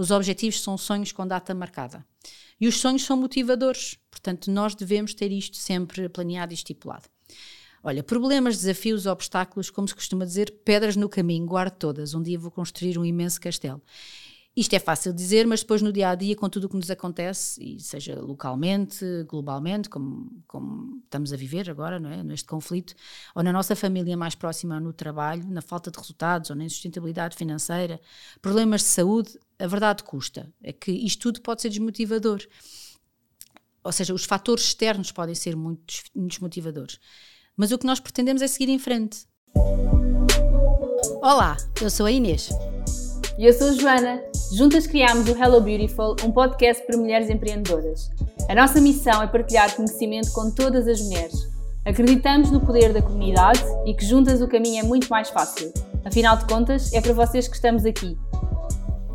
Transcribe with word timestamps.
Os 0.00 0.10
objetivos 0.10 0.62
são 0.62 0.78
sonhos 0.78 1.12
com 1.12 1.26
data 1.26 1.54
marcada. 1.54 2.02
E 2.58 2.66
os 2.66 2.80
sonhos 2.80 3.04
são 3.04 3.18
motivadores, 3.18 3.98
portanto, 4.10 4.50
nós 4.50 4.74
devemos 4.74 5.12
ter 5.12 5.30
isto 5.30 5.58
sempre 5.58 6.08
planeado 6.08 6.54
e 6.54 6.54
estipulado. 6.54 7.06
Olha, 7.84 8.02
problemas, 8.02 8.56
desafios, 8.56 9.04
obstáculos, 9.04 9.68
como 9.68 9.86
se 9.86 9.94
costuma 9.94 10.24
dizer, 10.24 10.62
pedras 10.64 10.96
no 10.96 11.06
caminho, 11.06 11.44
guardo 11.44 11.74
todas. 11.74 12.14
Um 12.14 12.22
dia 12.22 12.38
vou 12.38 12.50
construir 12.50 12.96
um 12.96 13.04
imenso 13.04 13.38
castelo. 13.38 13.82
Isto 14.60 14.74
é 14.74 14.78
fácil 14.78 15.14
dizer, 15.14 15.46
mas 15.46 15.60
depois 15.60 15.80
no 15.80 15.90
dia 15.90 16.10
a 16.10 16.14
dia, 16.14 16.36
com 16.36 16.46
tudo 16.46 16.64
o 16.64 16.68
que 16.68 16.76
nos 16.76 16.90
acontece, 16.90 17.58
e 17.64 17.80
seja 17.80 18.20
localmente, 18.20 19.06
globalmente, 19.26 19.88
como, 19.88 20.30
como 20.46 21.00
estamos 21.02 21.32
a 21.32 21.36
viver 21.36 21.70
agora, 21.70 21.98
não 21.98 22.10
é? 22.10 22.22
neste 22.22 22.46
conflito, 22.46 22.94
ou 23.34 23.42
na 23.42 23.54
nossa 23.54 23.74
família 23.74 24.14
mais 24.18 24.34
próxima 24.34 24.78
no 24.78 24.92
trabalho, 24.92 25.48
na 25.48 25.62
falta 25.62 25.90
de 25.90 25.98
resultados 25.98 26.50
ou 26.50 26.56
na 26.56 26.64
insustentabilidade 26.64 27.38
financeira, 27.38 27.98
problemas 28.42 28.82
de 28.82 28.88
saúde, 28.88 29.38
a 29.58 29.66
verdade 29.66 30.02
custa. 30.02 30.52
É 30.62 30.74
que 30.74 30.92
isto 30.92 31.22
tudo 31.22 31.40
pode 31.40 31.62
ser 31.62 31.70
desmotivador. 31.70 32.46
Ou 33.82 33.92
seja, 33.92 34.12
os 34.12 34.26
fatores 34.26 34.64
externos 34.64 35.10
podem 35.10 35.34
ser 35.34 35.56
muito 35.56 35.82
desmotivadores. 36.14 37.00
Mas 37.56 37.72
o 37.72 37.78
que 37.78 37.86
nós 37.86 37.98
pretendemos 37.98 38.42
é 38.42 38.46
seguir 38.46 38.68
em 38.68 38.78
frente. 38.78 39.26
Olá, 41.22 41.56
eu 41.80 41.88
sou 41.88 42.04
a 42.04 42.12
Inês. 42.12 42.50
E 43.40 43.46
eu 43.46 43.54
sou 43.54 43.68
a 43.68 43.72
Joana. 43.72 44.22
Juntas 44.52 44.86
criámos 44.86 45.26
o 45.26 45.32
Hello 45.32 45.62
Beautiful, 45.62 46.14
um 46.22 46.30
podcast 46.30 46.84
para 46.86 46.98
mulheres 46.98 47.30
empreendedoras. 47.30 48.10
A 48.46 48.54
nossa 48.54 48.82
missão 48.82 49.22
é 49.22 49.26
partilhar 49.26 49.74
conhecimento 49.74 50.30
com 50.32 50.50
todas 50.50 50.86
as 50.86 51.00
mulheres. 51.00 51.48
Acreditamos 51.86 52.50
no 52.50 52.60
poder 52.60 52.92
da 52.92 53.00
comunidade 53.00 53.64
e 53.86 53.94
que 53.94 54.04
juntas 54.04 54.42
o 54.42 54.46
caminho 54.46 54.80
é 54.80 54.82
muito 54.82 55.08
mais 55.08 55.30
fácil. 55.30 55.72
Afinal 56.04 56.36
de 56.36 56.44
contas, 56.44 56.92
é 56.92 57.00
para 57.00 57.14
vocês 57.14 57.48
que 57.48 57.54
estamos 57.54 57.86
aqui. 57.86 58.14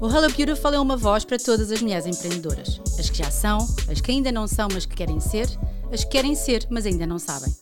O 0.01 0.09
Hello 0.09 0.33
Beautiful 0.33 0.73
é 0.73 0.79
uma 0.79 0.97
voz 0.97 1.23
para 1.23 1.37
todas 1.37 1.69
as 1.69 1.79
mulheres 1.79 2.07
empreendedoras. 2.07 2.81
As 2.97 3.07
que 3.07 3.19
já 3.19 3.29
são, 3.29 3.59
as 3.87 4.01
que 4.01 4.11
ainda 4.11 4.31
não 4.31 4.47
são, 4.47 4.67
mas 4.73 4.87
que 4.87 4.95
querem 4.95 5.19
ser, 5.19 5.47
as 5.93 6.03
que 6.03 6.09
querem 6.09 6.33
ser, 6.33 6.65
mas 6.71 6.87
ainda 6.87 7.05
não 7.05 7.19
sabem. 7.19 7.53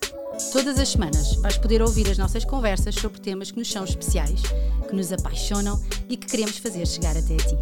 Todas 0.51 0.79
as 0.79 0.89
semanas 0.89 1.35
vais 1.35 1.59
poder 1.59 1.79
ouvir 1.83 2.09
as 2.09 2.17
nossas 2.17 2.43
conversas 2.43 2.95
sobre 2.95 3.21
temas 3.21 3.51
que 3.51 3.59
nos 3.59 3.71
são 3.71 3.83
especiais, 3.83 4.41
que 4.89 4.95
nos 4.95 5.13
apaixonam 5.13 5.79
e 6.09 6.17
que 6.17 6.25
queremos 6.25 6.57
fazer 6.57 6.87
chegar 6.87 7.15
até 7.15 7.35
a 7.35 7.37
ti. 7.37 7.55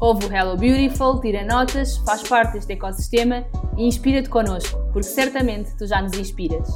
Ouve 0.00 0.24
o 0.24 0.32
Hello 0.32 0.56
Beautiful, 0.56 1.20
tira 1.20 1.44
notas, 1.44 1.98
faz 1.98 2.26
parte 2.26 2.54
deste 2.54 2.72
ecossistema 2.72 3.44
e 3.76 3.84
inspira-te 3.84 4.30
connosco, 4.30 4.78
porque 4.94 5.08
certamente 5.08 5.76
tu 5.76 5.86
já 5.86 6.00
nos 6.00 6.16
inspiras. 6.16 6.66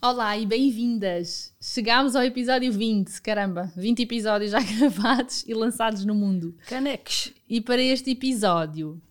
Olá 0.00 0.38
e 0.38 0.46
bem-vindas! 0.46 1.52
Chegámos 1.60 2.14
ao 2.14 2.22
episódio 2.22 2.72
20, 2.72 3.20
caramba, 3.20 3.72
20 3.76 4.02
episódios 4.02 4.52
já 4.52 4.60
gravados 4.78 5.42
e 5.44 5.54
lançados 5.54 6.04
no 6.04 6.14
mundo. 6.14 6.54
Caneques! 6.68 7.32
E 7.48 7.60
para 7.60 7.82
este 7.82 8.12
episódio 8.12 9.02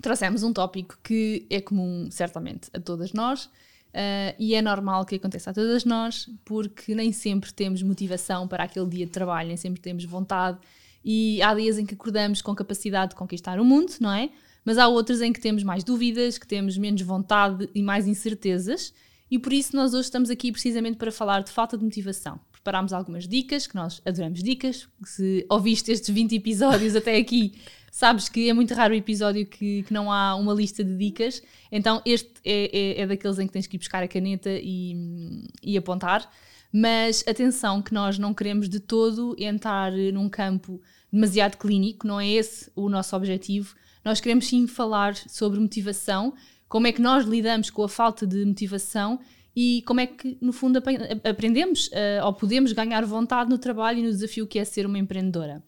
trouxemos 0.00 0.42
um 0.42 0.52
tópico 0.52 0.98
que 1.02 1.46
é 1.50 1.60
comum, 1.60 2.08
certamente, 2.10 2.68
a 2.72 2.80
todas 2.80 3.12
nós 3.12 3.44
uh, 3.44 4.34
e 4.38 4.54
é 4.54 4.62
normal 4.62 5.04
que 5.04 5.16
aconteça 5.16 5.50
a 5.50 5.54
todas 5.54 5.84
nós, 5.84 6.28
porque 6.44 6.94
nem 6.94 7.12
sempre 7.12 7.52
temos 7.52 7.82
motivação 7.82 8.48
para 8.48 8.64
aquele 8.64 8.86
dia 8.86 9.06
de 9.06 9.12
trabalho, 9.12 9.48
nem 9.48 9.56
sempre 9.56 9.80
temos 9.80 10.04
vontade 10.04 10.58
e 11.04 11.40
há 11.42 11.54
dias 11.54 11.78
em 11.78 11.86
que 11.86 11.94
acordamos 11.94 12.42
com 12.42 12.54
capacidade 12.54 13.10
de 13.10 13.16
conquistar 13.16 13.58
o 13.58 13.64
mundo, 13.64 13.92
não 14.00 14.12
é? 14.12 14.30
Mas 14.64 14.76
há 14.76 14.86
outros 14.86 15.22
em 15.22 15.32
que 15.32 15.40
temos 15.40 15.62
mais 15.62 15.82
dúvidas, 15.82 16.36
que 16.36 16.46
temos 16.46 16.76
menos 16.76 17.00
vontade 17.02 17.68
e 17.74 17.82
mais 17.82 18.06
incertezas, 18.06 18.92
e 19.30 19.38
por 19.38 19.52
isso 19.52 19.74
nós 19.74 19.94
hoje 19.94 20.04
estamos 20.04 20.28
aqui 20.28 20.52
precisamente 20.52 20.96
para 20.96 21.10
falar 21.10 21.42
de 21.42 21.50
falta 21.50 21.78
de 21.78 21.84
motivação. 21.84 22.38
Preparámos 22.50 22.92
algumas 22.92 23.26
dicas, 23.26 23.66
que 23.66 23.74
nós 23.74 24.02
adoramos 24.04 24.42
dicas. 24.42 24.86
Se 25.04 25.46
ouviste 25.48 25.90
estes 25.92 26.12
20 26.12 26.34
episódios 26.34 26.94
até 26.94 27.16
aqui, 27.16 27.54
sabes 27.90 28.28
que 28.28 28.48
é 28.48 28.52
muito 28.52 28.72
raro 28.74 28.94
o 28.94 28.96
episódio 28.96 29.44
que, 29.44 29.82
que 29.82 29.92
não 29.92 30.10
há 30.10 30.34
uma 30.36 30.54
lista 30.54 30.84
de 30.84 30.96
dicas, 30.96 31.42
então 31.70 32.00
este 32.04 32.30
é, 32.44 32.98
é, 32.98 33.00
é 33.00 33.06
daqueles 33.06 33.38
em 33.38 33.46
que 33.46 33.52
tens 33.52 33.66
que 33.66 33.76
ir 33.76 33.78
buscar 33.78 34.02
a 34.02 34.08
caneta 34.08 34.50
e, 34.50 35.44
e 35.62 35.76
apontar. 35.76 36.30
Mas 36.72 37.24
atenção, 37.26 37.82
que 37.82 37.92
nós 37.92 38.16
não 38.16 38.32
queremos 38.32 38.68
de 38.68 38.78
todo 38.78 39.34
entrar 39.36 39.90
num 39.90 40.28
campo 40.28 40.80
demasiado 41.12 41.56
clínico, 41.56 42.06
não 42.06 42.20
é 42.20 42.28
esse 42.28 42.70
o 42.76 42.88
nosso 42.88 43.16
objetivo. 43.16 43.74
Nós 44.04 44.20
queremos 44.20 44.46
sim 44.46 44.66
falar 44.68 45.16
sobre 45.16 45.58
motivação, 45.58 46.32
como 46.68 46.86
é 46.86 46.92
que 46.92 47.02
nós 47.02 47.24
lidamos 47.24 47.70
com 47.70 47.82
a 47.82 47.88
falta 47.88 48.24
de 48.24 48.44
motivação 48.44 49.18
e 49.54 49.82
como 49.84 49.98
é 49.98 50.06
que, 50.06 50.38
no 50.40 50.52
fundo, 50.52 50.80
aprendemos 51.28 51.88
uh, 51.88 52.24
ou 52.24 52.32
podemos 52.32 52.72
ganhar 52.72 53.04
vontade 53.04 53.50
no 53.50 53.58
trabalho 53.58 53.98
e 53.98 54.02
no 54.02 54.10
desafio 54.10 54.46
que 54.46 54.58
é 54.58 54.64
ser 54.64 54.86
uma 54.86 54.98
empreendedora. 54.98 55.62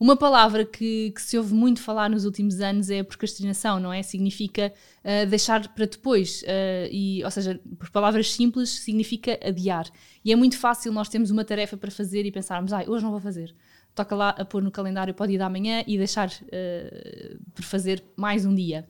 Uma 0.00 0.16
palavra 0.16 0.64
que, 0.64 1.10
que, 1.10 1.20
se 1.20 1.36
ouve 1.36 1.52
muito 1.52 1.82
falar 1.82 2.08
nos 2.08 2.24
últimos 2.24 2.58
anos 2.62 2.88
é 2.88 3.02
procrastinação, 3.02 3.78
não 3.78 3.92
é? 3.92 4.02
Significa 4.02 4.72
uh, 5.04 5.28
deixar 5.28 5.68
para 5.74 5.84
depois, 5.84 6.40
uh, 6.40 6.88
e, 6.90 7.22
ou 7.22 7.30
seja, 7.30 7.60
por 7.78 7.90
palavras 7.90 8.32
simples, 8.32 8.70
significa 8.70 9.38
adiar. 9.46 9.84
E 10.24 10.32
é 10.32 10.36
muito 10.36 10.56
fácil 10.56 10.90
nós 10.90 11.10
termos 11.10 11.30
uma 11.30 11.44
tarefa 11.44 11.76
para 11.76 11.90
fazer 11.90 12.24
e 12.24 12.32
pensarmos, 12.32 12.72
ah, 12.72 12.82
hoje 12.88 13.04
não 13.04 13.10
vou 13.10 13.20
fazer. 13.20 13.54
Toca 13.94 14.16
lá 14.16 14.30
a 14.30 14.42
pôr 14.42 14.62
no 14.62 14.70
calendário 14.70 15.14
o 15.18 15.26
dia 15.26 15.38
da 15.38 15.50
manhã 15.50 15.84
e 15.86 15.98
deixar 15.98 16.30
uh, 16.30 17.38
por 17.52 17.62
fazer 17.62 18.02
mais 18.16 18.46
um 18.46 18.54
dia. 18.54 18.88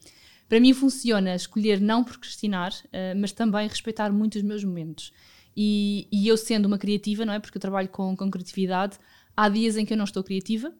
Para 0.48 0.60
mim 0.60 0.72
funciona 0.72 1.34
escolher 1.34 1.80
não 1.80 2.02
procrastinar, 2.02 2.72
mas 3.16 3.30
também 3.30 3.68
respeitar 3.68 4.10
muito 4.10 4.34
os 4.34 4.42
meus 4.42 4.64
momentos. 4.64 5.12
E, 5.56 6.08
e, 6.10 6.26
eu 6.26 6.36
sendo 6.36 6.66
uma 6.66 6.76
criativa, 6.76 7.24
não 7.24 7.32
é? 7.32 7.38
Porque 7.38 7.56
eu 7.56 7.60
trabalho 7.60 7.88
com, 7.88 8.16
com 8.16 8.28
criatividade, 8.28 8.98
há 9.36 9.48
dias 9.48 9.76
em 9.76 9.84
que 9.84 9.92
eu 9.92 9.96
não 9.96 10.04
estou 10.04 10.24
criativa, 10.24 10.74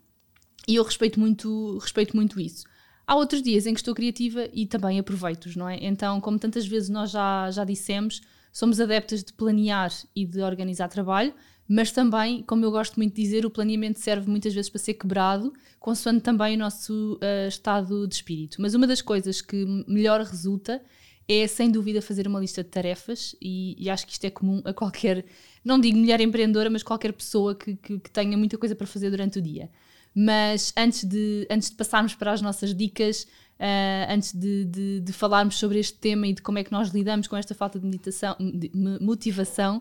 e 0.67 0.77
eu 0.77 0.83
respeito 0.83 1.19
muito, 1.19 1.79
respeito 1.79 2.17
muito 2.17 2.41
isso. 2.41 2.65
Há 3.07 3.17
outros 3.17 3.43
dias 3.43 3.67
em 3.67 3.75
que 3.75 3.81
estou 3.81 3.95
criativa 3.95 4.49
e 4.53 4.67
também 4.67 4.99
aproveito-os, 4.99 5.57
não 5.57 5.69
é? 5.69 5.79
Então, 5.81 6.21
como 6.21 6.39
tantas 6.39 6.67
vezes 6.67 6.89
nós 6.89 7.11
já, 7.11 7.51
já 7.51 7.65
dissemos, 7.65 8.21
somos 8.53 8.81
adeptas 8.81 9.25
de 9.25 9.33
planear 9.33 9.93
e 10.15 10.25
de 10.25 10.41
organizar 10.43 10.89
trabalho, 10.89 11.35
mas 11.69 11.93
também, 11.93 12.43
como 12.43 12.65
eu 12.65 12.71
gosto 12.71 12.97
muito 12.97 13.15
de 13.15 13.23
dizer, 13.23 13.47
o 13.47 13.51
planeamento 13.51 14.01
serve 14.01 14.29
muitas 14.29 14.53
vezes 14.53 14.69
para 14.69 14.81
ser 14.81 14.95
quebrado, 14.95 15.53
consoante 15.79 16.21
também 16.21 16.57
o 16.57 16.59
nosso 16.59 17.15
uh, 17.15 17.49
estado 17.49 18.07
de 18.07 18.15
espírito. 18.15 18.61
Mas 18.61 18.75
uma 18.75 18.87
das 18.87 19.01
coisas 19.01 19.41
que 19.41 19.65
melhor 19.87 20.21
resulta 20.21 20.83
é, 21.29 21.47
sem 21.47 21.71
dúvida, 21.71 22.03
fazer 22.03 22.27
uma 22.27 22.41
lista 22.41 22.65
de 22.65 22.71
tarefas, 22.71 23.37
e, 23.41 23.77
e 23.79 23.89
acho 23.89 24.05
que 24.05 24.13
isto 24.13 24.25
é 24.25 24.31
comum 24.31 24.61
a 24.65 24.75
qualquer, 24.75 25.25
não 25.65 25.79
digo 25.79 25.99
mulher 25.99 26.21
empreendedora, 26.21 26.71
mas 26.71 26.83
qualquer 26.83 27.13
pessoa 27.13 27.55
que, 27.55 27.77
que, 27.77 27.99
que 27.99 28.11
tenha 28.11 28.37
muita 28.37 28.57
coisa 28.57 28.75
para 28.75 28.87
fazer 28.87 29.11
durante 29.11 29.39
o 29.39 29.43
dia. 29.43 29.71
Mas 30.15 30.73
antes 30.77 31.05
de, 31.05 31.47
antes 31.51 31.71
de 31.71 31.77
passarmos 31.77 32.15
para 32.15 32.33
as 32.33 32.43
nossas 32.43 32.75
dicas, 32.75 33.25
uh, 33.59 34.13
antes 34.13 34.33
de, 34.33 34.65
de, 34.65 35.01
de, 35.01 35.13
falarmos 35.13 35.59
sobre 35.59 35.79
este 35.79 35.99
tema 35.99 36.27
e 36.27 36.33
de 36.33 36.43
como 36.43 36.59
é 36.59 36.65
que 36.65 36.73
nós 36.73 36.89
lidamos 36.89 37.29
com 37.29 37.37
esta 37.37 37.55
falta 37.55 37.79
de, 37.79 37.85
meditação, 37.85 38.37
de 38.39 38.71
motivação, 39.01 39.81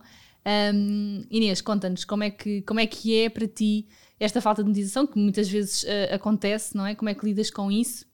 um, 0.73 1.23
Inês, 1.29 1.61
conta-nos 1.61 2.05
como, 2.05 2.23
é 2.23 2.29
que, 2.29 2.61
como 2.61 2.79
é 2.79 2.85
que 2.85 3.15
é 3.15 3.29
para 3.29 3.47
ti 3.47 3.87
esta 4.19 4.41
falta 4.41 4.63
de 4.63 4.69
meditação, 4.69 5.07
que 5.07 5.17
muitas 5.17 5.49
vezes 5.49 5.83
uh, 5.83 6.13
acontece, 6.13 6.75
não 6.75 6.85
é? 6.85 6.93
Como 6.93 7.09
é 7.09 7.13
que 7.13 7.25
lidas 7.25 7.49
com 7.49 7.71
isso? 7.71 8.05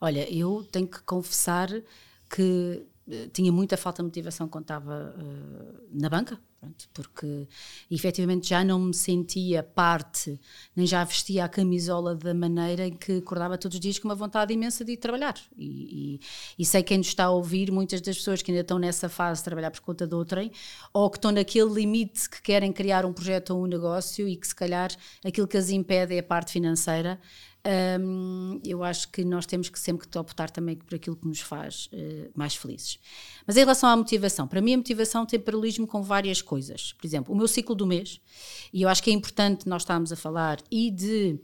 Olha, 0.00 0.30
eu 0.32 0.66
tenho 0.70 0.86
que 0.86 1.00
confessar 1.02 1.68
que 2.28 2.82
tinha 3.32 3.52
muita 3.52 3.76
falta 3.76 4.02
de 4.02 4.06
motivação 4.06 4.48
quando 4.48 4.64
estava 4.64 5.14
uh, 5.16 5.88
na 5.92 6.08
banca, 6.08 6.38
Pronto, 6.58 6.88
porque 6.94 7.46
efetivamente 7.90 8.48
já 8.48 8.64
não 8.64 8.78
me 8.78 8.94
sentia 8.94 9.62
parte, 9.62 10.40
nem 10.74 10.86
já 10.86 11.04
vestia 11.04 11.44
a 11.44 11.48
camisola 11.48 12.14
da 12.14 12.32
maneira 12.32 12.86
em 12.86 12.92
que 12.92 13.18
acordava 13.18 13.58
todos 13.58 13.76
os 13.76 13.80
dias 13.80 13.98
com 13.98 14.08
uma 14.08 14.14
vontade 14.14 14.52
imensa 14.52 14.84
de 14.84 14.92
ir 14.92 14.96
trabalhar. 14.96 15.34
E, 15.56 16.16
e, 16.16 16.20
e 16.58 16.64
sei 16.64 16.82
quem 16.82 16.98
nos 16.98 17.08
está 17.08 17.24
a 17.24 17.30
ouvir, 17.30 17.70
muitas 17.70 18.00
das 18.00 18.16
pessoas 18.16 18.42
que 18.42 18.50
ainda 18.50 18.62
estão 18.62 18.78
nessa 18.78 19.08
fase 19.08 19.40
de 19.40 19.44
trabalhar 19.44 19.70
por 19.70 19.80
conta 19.80 20.06
de 20.06 20.14
outrem, 20.14 20.50
ou 20.92 21.10
que 21.10 21.18
estão 21.18 21.30
naquele 21.30 21.72
limite 21.72 22.28
que 22.28 22.42
querem 22.42 22.72
criar 22.72 23.04
um 23.04 23.12
projeto 23.12 23.50
ou 23.50 23.62
um 23.62 23.66
negócio 23.66 24.26
e 24.26 24.34
que 24.34 24.46
se 24.46 24.54
calhar 24.54 24.90
aquilo 25.24 25.46
que 25.46 25.56
as 25.56 25.70
impede 25.70 26.14
é 26.14 26.18
a 26.18 26.22
parte 26.22 26.52
financeira. 26.52 27.20
Um, 28.00 28.60
eu 28.64 28.84
acho 28.84 29.08
que 29.08 29.24
nós 29.24 29.44
temos 29.44 29.68
que 29.68 29.80
sempre 29.80 30.06
que 30.06 30.16
optar 30.16 30.50
também 30.50 30.76
por 30.76 30.94
aquilo 30.94 31.16
que 31.16 31.26
nos 31.26 31.40
faz 31.40 31.88
uh, 31.92 32.30
mais 32.32 32.54
felizes. 32.54 33.00
Mas 33.44 33.56
em 33.56 33.60
relação 33.60 33.88
à 33.88 33.96
motivação, 33.96 34.46
para 34.46 34.60
mim 34.60 34.74
a 34.74 34.76
motivação 34.76 35.26
tem 35.26 35.40
paralelismo 35.40 35.84
com 35.84 36.00
várias 36.00 36.40
coisas. 36.40 36.92
Por 36.92 37.04
exemplo, 37.04 37.34
o 37.34 37.36
meu 37.36 37.48
ciclo 37.48 37.74
do 37.74 37.84
mês, 37.84 38.20
e 38.72 38.82
eu 38.82 38.88
acho 38.88 39.02
que 39.02 39.10
é 39.10 39.12
importante 39.12 39.68
nós 39.68 39.82
estarmos 39.82 40.12
a 40.12 40.16
falar 40.16 40.58
e 40.70 40.92
de 40.92 41.40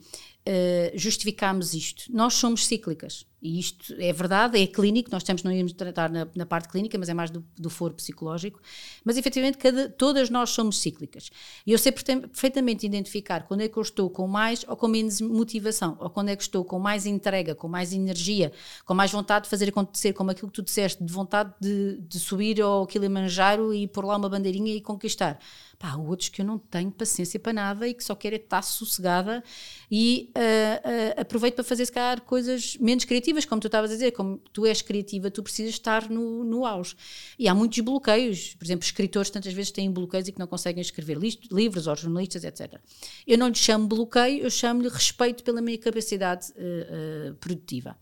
uh, 0.48 0.98
justificarmos 0.98 1.74
isto. 1.74 2.04
Nós 2.12 2.34
somos 2.34 2.66
cíclicas. 2.66 3.26
E 3.42 3.58
isto 3.58 3.92
é 3.98 4.12
verdade, 4.12 4.62
é 4.62 4.64
clínico, 4.68 5.10
nós 5.10 5.24
temos, 5.24 5.42
não 5.42 5.50
íamos 5.50 5.72
tratar 5.72 6.08
na, 6.08 6.28
na 6.32 6.46
parte 6.46 6.68
clínica, 6.68 6.96
mas 6.96 7.08
é 7.08 7.14
mais 7.14 7.28
do, 7.28 7.44
do 7.58 7.68
foro 7.68 7.92
psicológico. 7.92 8.60
Mas 9.04 9.16
efetivamente, 9.16 9.58
cada, 9.58 9.88
todas 9.88 10.30
nós 10.30 10.50
somos 10.50 10.78
cíclicas. 10.78 11.28
E 11.66 11.72
eu 11.72 11.78
sei 11.78 11.90
perfeitamente 11.90 12.86
identificar 12.86 13.42
quando 13.48 13.62
é 13.62 13.68
que 13.68 13.76
eu 13.76 13.82
estou 13.82 14.08
com 14.08 14.28
mais 14.28 14.64
ou 14.68 14.76
com 14.76 14.86
menos 14.86 15.20
motivação, 15.20 15.96
ou 15.98 16.08
quando 16.08 16.28
é 16.28 16.36
que 16.36 16.42
estou 16.44 16.64
com 16.64 16.78
mais 16.78 17.04
entrega, 17.04 17.52
com 17.52 17.66
mais 17.66 17.92
energia, 17.92 18.52
com 18.84 18.94
mais 18.94 19.10
vontade 19.10 19.46
de 19.46 19.50
fazer 19.50 19.70
acontecer, 19.70 20.12
como 20.12 20.30
aquilo 20.30 20.46
que 20.46 20.54
tu 20.54 20.62
disseste, 20.62 21.02
de 21.02 21.12
vontade 21.12 21.52
de, 21.60 21.98
de 22.00 22.20
subir 22.20 22.60
ao 22.62 22.86
Kilimanjaro 22.86 23.74
e 23.74 23.88
pôr 23.88 24.04
lá 24.04 24.16
uma 24.16 24.28
bandeirinha 24.28 24.72
e 24.72 24.80
conquistar 24.80 25.40
Pá, 25.82 25.94
há 25.94 25.96
outros 25.96 26.28
que 26.28 26.40
eu 26.40 26.46
não 26.46 26.58
tenho 26.58 26.92
paciência 26.92 27.40
para 27.40 27.52
nada 27.52 27.88
e 27.88 27.92
que 27.92 28.04
só 28.04 28.14
quero 28.14 28.36
é 28.36 28.38
estar 28.38 28.62
sossegada 28.62 29.42
e 29.90 30.30
uh, 30.36 30.38
uh, 30.38 31.20
aproveito 31.20 31.56
para 31.56 31.64
fazer, 31.64 31.84
se 31.84 31.90
calhar, 31.90 32.20
coisas 32.20 32.76
menos 32.76 33.04
criativas, 33.04 33.44
como 33.44 33.60
tu 33.60 33.66
estavas 33.66 33.90
a 33.90 33.94
dizer. 33.94 34.12
Como 34.12 34.38
tu 34.52 34.64
és 34.64 34.80
criativa, 34.80 35.28
tu 35.28 35.42
precisas 35.42 35.72
estar 35.72 36.08
no, 36.08 36.44
no 36.44 36.64
auge. 36.64 36.94
E 37.36 37.48
há 37.48 37.54
muitos 37.54 37.80
bloqueios. 37.80 38.54
Por 38.54 38.64
exemplo, 38.64 38.84
escritores 38.84 39.28
tantas 39.28 39.52
vezes 39.52 39.72
têm 39.72 39.90
bloqueios 39.90 40.28
e 40.28 40.32
que 40.32 40.38
não 40.38 40.46
conseguem 40.46 40.80
escrever 40.80 41.18
livros, 41.50 41.88
ou 41.88 41.96
jornalistas, 41.96 42.44
etc. 42.44 42.78
Eu 43.26 43.36
não 43.36 43.48
lhe 43.48 43.56
chamo 43.56 43.88
bloqueio, 43.88 44.44
eu 44.44 44.50
chamo-lhe 44.52 44.88
respeito 44.88 45.42
pela 45.42 45.60
minha 45.60 45.78
capacidade 45.78 46.52
uh, 46.52 47.34
produtiva. 47.40 47.98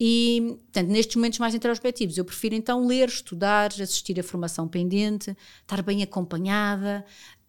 E, 0.00 0.56
portanto, 0.64 0.88
nestes 0.88 1.16
momentos 1.16 1.38
mais 1.38 1.54
introspectivos, 1.54 2.16
eu 2.16 2.24
prefiro 2.24 2.54
então 2.54 2.86
ler, 2.86 3.08
estudar, 3.08 3.66
assistir 3.72 4.18
a 4.20 4.22
formação 4.22 4.68
pendente, 4.68 5.36
estar 5.60 5.82
bem 5.82 6.02
acompanhada, 6.02 7.04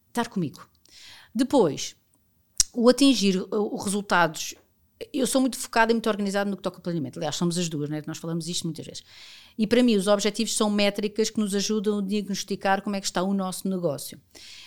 estar 0.07 0.27
comigo. 0.27 0.67
Depois, 1.33 1.95
o 2.73 2.89
atingir 2.89 3.45
os 3.51 3.83
resultados. 3.83 4.55
Eu 5.13 5.25
sou 5.25 5.39
muito 5.39 5.57
focada 5.57 5.91
e 5.91 5.95
muito 5.95 6.09
organizada 6.09 6.49
no 6.49 6.57
que 6.57 6.63
toca 6.63 6.77
ao 6.77 6.81
planeamento. 6.81 7.19
Aliás, 7.19 7.35
somos 7.35 7.57
as 7.57 7.69
duas, 7.69 7.89
né? 7.89 8.01
nós 8.05 8.17
falamos 8.17 8.47
isto 8.47 8.65
muitas 8.65 8.85
vezes. 8.85 9.03
E 9.57 9.65
para 9.65 9.81
mim, 9.81 9.95
os 9.95 10.07
objetivos 10.07 10.55
são 10.55 10.69
métricas 10.69 11.29
que 11.29 11.39
nos 11.39 11.55
ajudam 11.55 11.99
a 11.99 12.01
diagnosticar 12.01 12.81
como 12.81 12.95
é 12.95 12.99
que 12.99 13.05
está 13.05 13.23
o 13.23 13.33
nosso 13.33 13.69
negócio. 13.69 14.19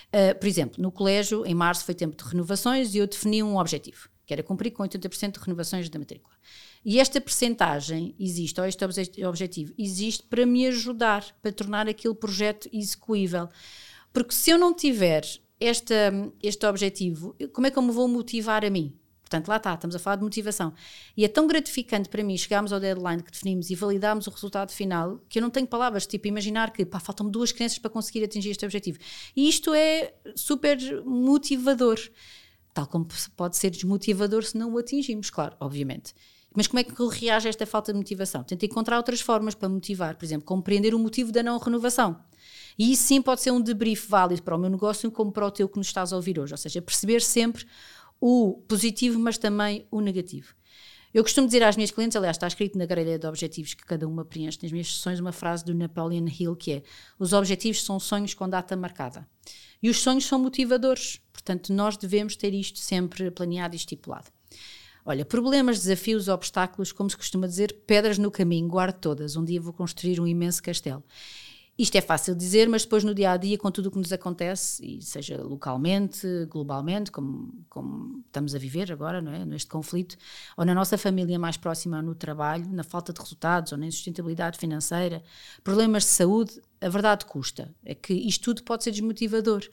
Uh, 0.08 0.38
por 0.38 0.46
exemplo, 0.46 0.82
no 0.82 0.90
colégio, 0.90 1.44
em 1.44 1.54
março 1.54 1.84
foi 1.84 1.94
tempo 1.94 2.16
de 2.16 2.28
renovações 2.28 2.94
e 2.94 2.98
eu 2.98 3.06
defini 3.06 3.42
um 3.42 3.58
objetivo, 3.58 4.08
que 4.32 4.40
era 4.40 4.42
cumprir 4.42 4.70
com 4.70 4.82
80% 4.82 5.32
de 5.32 5.40
renovações 5.40 5.90
da 5.90 5.98
matrícula. 5.98 6.34
E 6.82 6.98
esta 6.98 7.20
percentagem 7.20 8.14
existe, 8.18 8.58
ou 8.58 8.66
este 8.66 8.82
objetivo, 9.26 9.74
existe 9.78 10.22
para 10.22 10.46
me 10.46 10.66
ajudar, 10.66 11.24
para 11.42 11.52
tornar 11.52 11.86
aquele 11.86 12.14
projeto 12.14 12.68
execuível. 12.72 13.48
Porque 14.12 14.34
se 14.34 14.50
eu 14.50 14.58
não 14.58 14.74
tiver 14.74 15.22
esta, 15.60 15.94
este 16.42 16.66
objetivo, 16.66 17.36
como 17.52 17.66
é 17.66 17.70
que 17.70 17.78
eu 17.78 17.82
me 17.82 17.92
vou 17.92 18.08
motivar 18.08 18.64
a 18.64 18.70
mim? 18.70 18.96
Portanto, 19.20 19.48
lá 19.48 19.56
está, 19.56 19.74
estamos 19.74 19.96
a 19.96 19.98
falar 19.98 20.16
de 20.16 20.22
motivação. 20.22 20.74
E 21.16 21.24
é 21.24 21.28
tão 21.28 21.46
gratificante 21.46 22.08
para 22.08 22.22
mim 22.22 22.36
chegarmos 22.36 22.72
ao 22.72 22.80
deadline 22.80 23.22
que 23.22 23.30
definimos 23.30 23.70
e 23.70 23.74
validarmos 23.74 24.26
o 24.26 24.30
resultado 24.30 24.72
final 24.72 25.20
que 25.28 25.38
eu 25.38 25.42
não 25.42 25.50
tenho 25.50 25.66
palavras, 25.66 26.06
tipo, 26.06 26.26
imaginar 26.26 26.70
que 26.70 26.86
faltam 27.00 27.30
duas 27.30 27.52
crianças 27.52 27.78
para 27.78 27.90
conseguir 27.90 28.24
atingir 28.24 28.50
este 28.50 28.64
objetivo. 28.64 28.98
E 29.34 29.48
isto 29.48 29.72
é 29.74 30.14
super 30.34 30.78
motivador. 31.04 31.98
Tal 32.74 32.86
como 32.86 33.06
pode 33.36 33.56
ser 33.56 33.70
desmotivador 33.70 34.44
se 34.44 34.56
não 34.56 34.72
o 34.72 34.78
atingimos, 34.78 35.30
claro, 35.30 35.56
obviamente. 35.60 36.14
Mas 36.54 36.66
como 36.66 36.80
é 36.80 36.84
que 36.84 36.92
reage 36.92 37.46
a 37.46 37.50
esta 37.50 37.66
falta 37.66 37.92
de 37.92 37.98
motivação? 37.98 38.44
Tenta 38.44 38.66
encontrar 38.66 38.96
outras 38.98 39.20
formas 39.20 39.54
para 39.54 39.68
motivar, 39.68 40.16
por 40.16 40.24
exemplo, 40.24 40.46
compreender 40.46 40.94
o 40.94 40.98
motivo 40.98 41.32
da 41.32 41.42
não 41.42 41.58
renovação. 41.58 42.20
E 42.78 42.92
isso 42.92 43.04
sim 43.04 43.22
pode 43.22 43.40
ser 43.40 43.50
um 43.50 43.60
debrief 43.60 44.06
válido 44.08 44.42
para 44.42 44.56
o 44.56 44.58
meu 44.58 44.70
negócio 44.70 45.10
como 45.10 45.32
para 45.32 45.46
o 45.46 45.50
teu 45.50 45.68
que 45.68 45.78
nos 45.78 45.86
estás 45.86 46.12
a 46.12 46.16
ouvir 46.16 46.38
hoje, 46.38 46.52
ou 46.52 46.58
seja, 46.58 46.82
perceber 46.82 47.20
sempre 47.22 47.66
o 48.20 48.62
positivo, 48.68 49.18
mas 49.18 49.38
também 49.38 49.86
o 49.90 50.00
negativo. 50.00 50.54
Eu 51.14 51.22
costumo 51.22 51.46
dizer 51.46 51.62
às 51.62 51.76
minhas 51.76 51.90
clientes, 51.90 52.16
aliás, 52.16 52.36
está 52.36 52.46
escrito 52.46 52.78
na 52.78 52.86
grelha 52.86 53.18
de 53.18 53.26
objetivos 53.26 53.74
que 53.74 53.84
cada 53.84 54.08
uma 54.08 54.24
preenche 54.24 54.58
nas 54.62 54.72
minhas 54.72 54.94
sessões, 54.94 55.20
uma 55.20 55.32
frase 55.32 55.64
do 55.64 55.74
Napoleon 55.74 56.26
Hill 56.26 56.56
que 56.56 56.72
é: 56.72 56.82
Os 57.18 57.32
objetivos 57.32 57.84
são 57.84 58.00
sonhos 58.00 58.32
com 58.32 58.48
data 58.48 58.74
marcada. 58.76 59.28
E 59.82 59.90
os 59.90 59.98
sonhos 59.98 60.24
são 60.24 60.38
motivadores, 60.38 61.20
portanto, 61.32 61.72
nós 61.72 61.96
devemos 61.96 62.36
ter 62.36 62.54
isto 62.54 62.78
sempre 62.78 63.30
planeado 63.30 63.74
e 63.74 63.76
estipulado. 63.76 64.30
Olha, 65.04 65.24
problemas, 65.24 65.80
desafios, 65.80 66.28
obstáculos, 66.28 66.92
como 66.92 67.10
se 67.10 67.16
costuma 67.16 67.48
dizer, 67.48 67.82
pedras 67.86 68.18
no 68.18 68.30
caminho, 68.30 68.68
guardo 68.68 68.98
todas. 68.98 69.34
Um 69.34 69.44
dia 69.44 69.60
vou 69.60 69.72
construir 69.72 70.20
um 70.20 70.26
imenso 70.26 70.62
castelo. 70.62 71.02
Isto 71.82 71.96
é 71.96 72.00
fácil 72.00 72.36
dizer, 72.36 72.68
mas 72.68 72.84
depois 72.84 73.02
no 73.02 73.12
dia 73.12 73.32
a 73.32 73.36
dia, 73.36 73.58
com 73.58 73.68
tudo 73.68 73.86
o 73.86 73.90
que 73.90 73.98
nos 73.98 74.12
acontece, 74.12 74.86
e 74.86 75.02
seja 75.02 75.42
localmente, 75.42 76.28
globalmente, 76.48 77.10
como, 77.10 77.52
como 77.68 78.22
estamos 78.24 78.54
a 78.54 78.58
viver 78.58 78.92
agora, 78.92 79.20
não 79.20 79.32
é? 79.32 79.44
neste 79.44 79.68
conflito, 79.68 80.16
ou 80.56 80.64
na 80.64 80.76
nossa 80.76 80.96
família 80.96 81.40
mais 81.40 81.56
próxima 81.56 82.00
no 82.00 82.14
trabalho, 82.14 82.70
na 82.70 82.84
falta 82.84 83.12
de 83.12 83.20
resultados 83.20 83.72
ou 83.72 83.78
na 83.78 83.86
insustentabilidade 83.86 84.60
financeira, 84.60 85.24
problemas 85.64 86.04
de 86.04 86.10
saúde, 86.10 86.62
a 86.80 86.88
verdade 86.88 87.24
custa. 87.24 87.74
É 87.84 87.96
que 87.96 88.14
isto 88.14 88.44
tudo 88.44 88.62
pode 88.62 88.84
ser 88.84 88.92
desmotivador. 88.92 89.68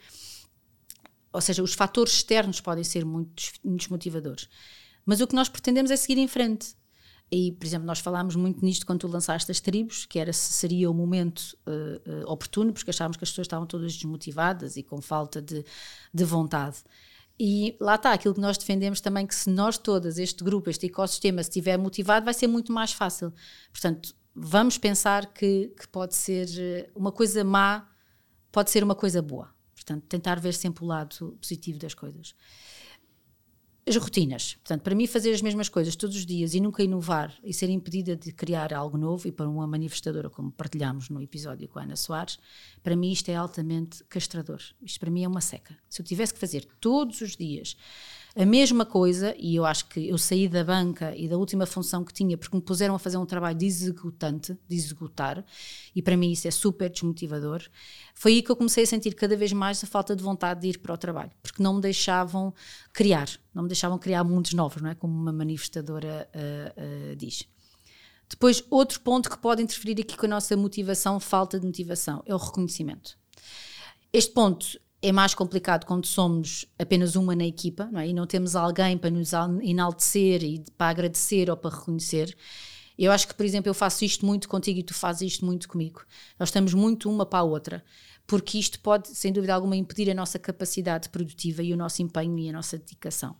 Ou 1.32 1.42
seja, 1.42 1.62
os 1.62 1.76
fatores 1.76 2.14
externos 2.14 2.60
podem 2.60 2.84
ser 2.84 3.06
muito 3.06 3.44
desmotivadores. 3.64 4.50
Mas 5.06 5.22
o 5.22 5.28
que 5.28 5.36
nós 5.36 5.48
pretendemos 5.48 5.92
é 5.92 5.96
seguir 5.96 6.18
em 6.18 6.28
frente. 6.28 6.76
E, 7.32 7.52
por 7.52 7.66
exemplo, 7.66 7.86
nós 7.86 8.00
falámos 8.00 8.36
muito 8.36 8.66
nisto 8.66 8.86
quando 8.86 9.02
tu 9.02 9.08
lançaste 9.08 9.52
as 9.52 9.60
tribos, 9.60 10.06
que 10.06 10.18
era 10.18 10.34
se 10.34 10.54
seria 10.54 10.90
o 10.90 10.94
momento 10.94 11.56
uh, 11.68 12.24
uh, 12.24 12.32
oportuno, 12.32 12.74
porque 12.74 12.90
achávamos 12.90 13.18
que 13.18 13.24
as 13.24 13.30
pessoas 13.30 13.46
estavam 13.46 13.68
todas 13.68 13.94
desmotivadas 13.94 14.78
e 14.78 14.84
com 14.84 15.00
falta 15.00 15.42
de, 15.42 15.64
de 16.12 16.24
vontade. 16.24 16.78
E 17.40 17.78
lá 17.80 17.96
está, 17.96 18.14
aquilo 18.14 18.34
que 18.34 18.42
nós 18.42 18.58
defendemos 18.58 19.00
também, 19.00 19.28
que 19.28 19.36
se 19.36 19.50
nós 19.50 19.78
todas, 19.78 20.18
este 20.18 20.44
grupo, 20.44 20.70
este 20.70 20.88
ecossistema, 20.88 21.42
se 21.44 21.50
estiver 21.50 21.78
motivado, 21.78 22.26
vai 22.26 22.34
ser 22.34 22.48
muito 22.48 22.74
mais 22.74 22.92
fácil. 22.92 23.32
Portanto, 23.72 24.14
vamos 24.36 24.78
pensar 24.78 25.28
que, 25.28 25.72
que 25.80 25.88
pode 25.88 26.16
ser 26.16 26.48
eh, 26.58 26.90
uma 26.94 27.14
coisa 27.14 27.42
má, 27.44 27.88
pode 28.52 28.72
ser 28.72 28.84
uma 28.84 28.96
coisa 28.96 29.22
boa. 29.22 29.50
Portanto, 29.74 30.04
tentar 30.08 30.38
ver 30.40 30.54
sempre 30.54 30.84
o 30.84 30.88
lado 30.88 31.38
positivo 31.40 31.80
das 31.80 31.94
coisas 31.94 32.36
as 33.90 33.96
rotinas. 33.96 34.54
Portanto, 34.54 34.84
para 34.84 34.94
mim, 34.94 35.08
fazer 35.08 35.34
as 35.34 35.42
mesmas 35.42 35.68
coisas 35.68 35.96
todos 35.96 36.16
os 36.16 36.26
dias 36.26 36.54
e 36.54 36.60
nunca 36.60 36.84
inovar 36.84 37.34
e 37.44 37.52
ser 37.54 37.70
impedida 37.70 38.16
de 38.16 38.32
criar 38.32 38.74
algo 38.74 38.98
novo, 38.98 39.28
e 39.28 39.32
para 39.32 39.50
uma 39.50 39.66
manifestadora, 39.66 40.30
como 40.30 40.52
partilhamos 40.52 41.10
no 41.10 41.22
episódio 41.22 41.68
com 41.68 41.80
a 41.80 41.84
Ana 41.84 41.96
Soares, 41.96 42.38
para 42.84 42.96
mim 42.96 43.12
isto 43.12 43.30
é 43.30 43.36
altamente 43.36 44.04
castrador. 44.06 44.62
Isto 44.82 45.00
para 45.00 45.10
mim 45.10 45.24
é 45.24 45.28
uma 45.28 45.42
seca. 45.42 45.76
Se 45.90 46.02
eu 46.02 46.06
tivesse 46.06 46.34
que 46.34 46.40
fazer 46.40 46.66
todos 46.80 47.20
os 47.22 47.36
dias 47.36 47.76
a 48.42 48.46
mesma 48.46 48.86
coisa, 48.86 49.36
e 49.38 49.58
eu 49.58 49.66
acho 49.66 49.90
que 49.90 50.08
eu 50.08 50.18
saí 50.18 50.48
da 50.48 50.64
banca 50.64 51.14
e 51.14 51.28
da 51.28 51.38
última 51.38 51.66
função 51.66 52.06
que 52.06 52.14
tinha 52.14 52.38
porque 52.38 52.56
me 52.56 52.62
puseram 52.62 52.96
a 52.96 53.00
fazer 53.00 53.18
um 53.18 53.26
trabalho 53.26 53.58
de 53.58 53.66
executante, 53.66 54.58
de 54.66 54.76
executar, 54.78 55.46
e 55.94 56.02
para 56.02 56.16
mim 56.16 56.32
isso 56.32 56.48
é 56.48 56.52
super 56.52 56.90
desmotivador. 56.90 57.62
Foi 58.16 58.32
aí 58.32 58.42
que 58.42 58.50
eu 58.50 58.56
comecei 58.56 58.86
a 58.86 58.88
sentir 58.88 59.14
cada 59.14 59.36
vez 59.36 59.52
mais 59.52 59.84
a 59.84 59.88
falta 59.88 60.16
de 60.16 60.24
vontade 60.24 60.62
de 60.62 60.70
ir 60.70 60.78
para 60.78 60.94
o 60.94 60.98
trabalho, 60.98 61.32
porque 61.44 61.62
não 61.62 61.74
me 61.74 61.82
deixavam 61.82 62.54
criar, 62.94 63.30
não 63.54 63.64
me 63.64 63.68
deixavam 63.68 64.00
criar 64.00 64.24
mundos 64.24 64.54
novos, 64.54 64.82
não 64.82 64.90
é? 64.90 64.96
Como 64.96 65.14
uma 65.14 65.34
manifestadora 65.34 66.30
uh, 66.34 67.12
uh, 67.12 67.16
diz. 67.18 67.46
Depois, 68.30 68.64
outro 68.70 69.02
ponto 69.02 69.30
que 69.30 69.38
pode 69.38 69.62
interferir 69.62 70.00
aqui 70.00 70.16
com 70.16 70.28
a 70.28 70.30
nossa 70.30 70.56
motivação, 70.56 71.20
falta 71.20 71.60
de 71.60 71.66
motivação, 71.66 72.24
é 72.26 72.34
o 72.34 72.38
reconhecimento. 72.38 73.18
Este 74.14 74.32
ponto 74.32 74.80
é 75.02 75.12
mais 75.12 75.34
complicado 75.34 75.86
quando 75.86 76.06
somos 76.06 76.66
apenas 76.78 77.16
uma 77.16 77.36
na 77.36 77.46
equipa 77.46 77.88
não 77.92 78.00
é? 78.00 78.08
e 78.10 78.14
não 78.14 78.28
temos 78.28 78.56
alguém 78.56 78.98
para 78.98 79.10
nos 79.10 79.32
enaltecer 79.62 80.44
e 80.44 80.64
para 80.78 80.90
agradecer 80.90 81.50
ou 81.50 81.58
para 81.58 81.76
reconhecer. 81.76 82.36
Eu 82.98 83.14
acho 83.14 83.26
que, 83.28 83.34
por 83.34 83.46
exemplo, 83.46 83.70
eu 83.70 83.74
faço 83.74 84.04
isto 84.04 84.26
muito 84.26 84.50
contigo 84.50 84.80
e 84.80 84.84
tu 84.84 84.94
fazes 84.94 85.34
isto 85.34 85.46
muito 85.46 85.70
comigo. 85.70 86.02
Nós 86.38 86.50
estamos 86.50 86.74
muito 86.74 87.10
uma 87.10 87.26
para 87.26 87.40
a 87.40 87.44
outra, 87.44 87.84
porque 88.28 88.58
isto 88.58 88.78
pode, 88.82 89.08
sem 89.08 89.32
dúvida 89.32 89.54
alguma, 89.54 89.78
impedir 89.78 90.12
a 90.12 90.14
nossa 90.14 90.38
capacidade 90.38 91.08
produtiva 91.08 91.64
e 91.64 91.74
o 91.74 91.78
nosso 91.78 92.02
empenho 92.02 92.38
e 92.38 92.50
a 92.50 92.54
nossa 92.54 92.78
dedicação. 92.78 93.38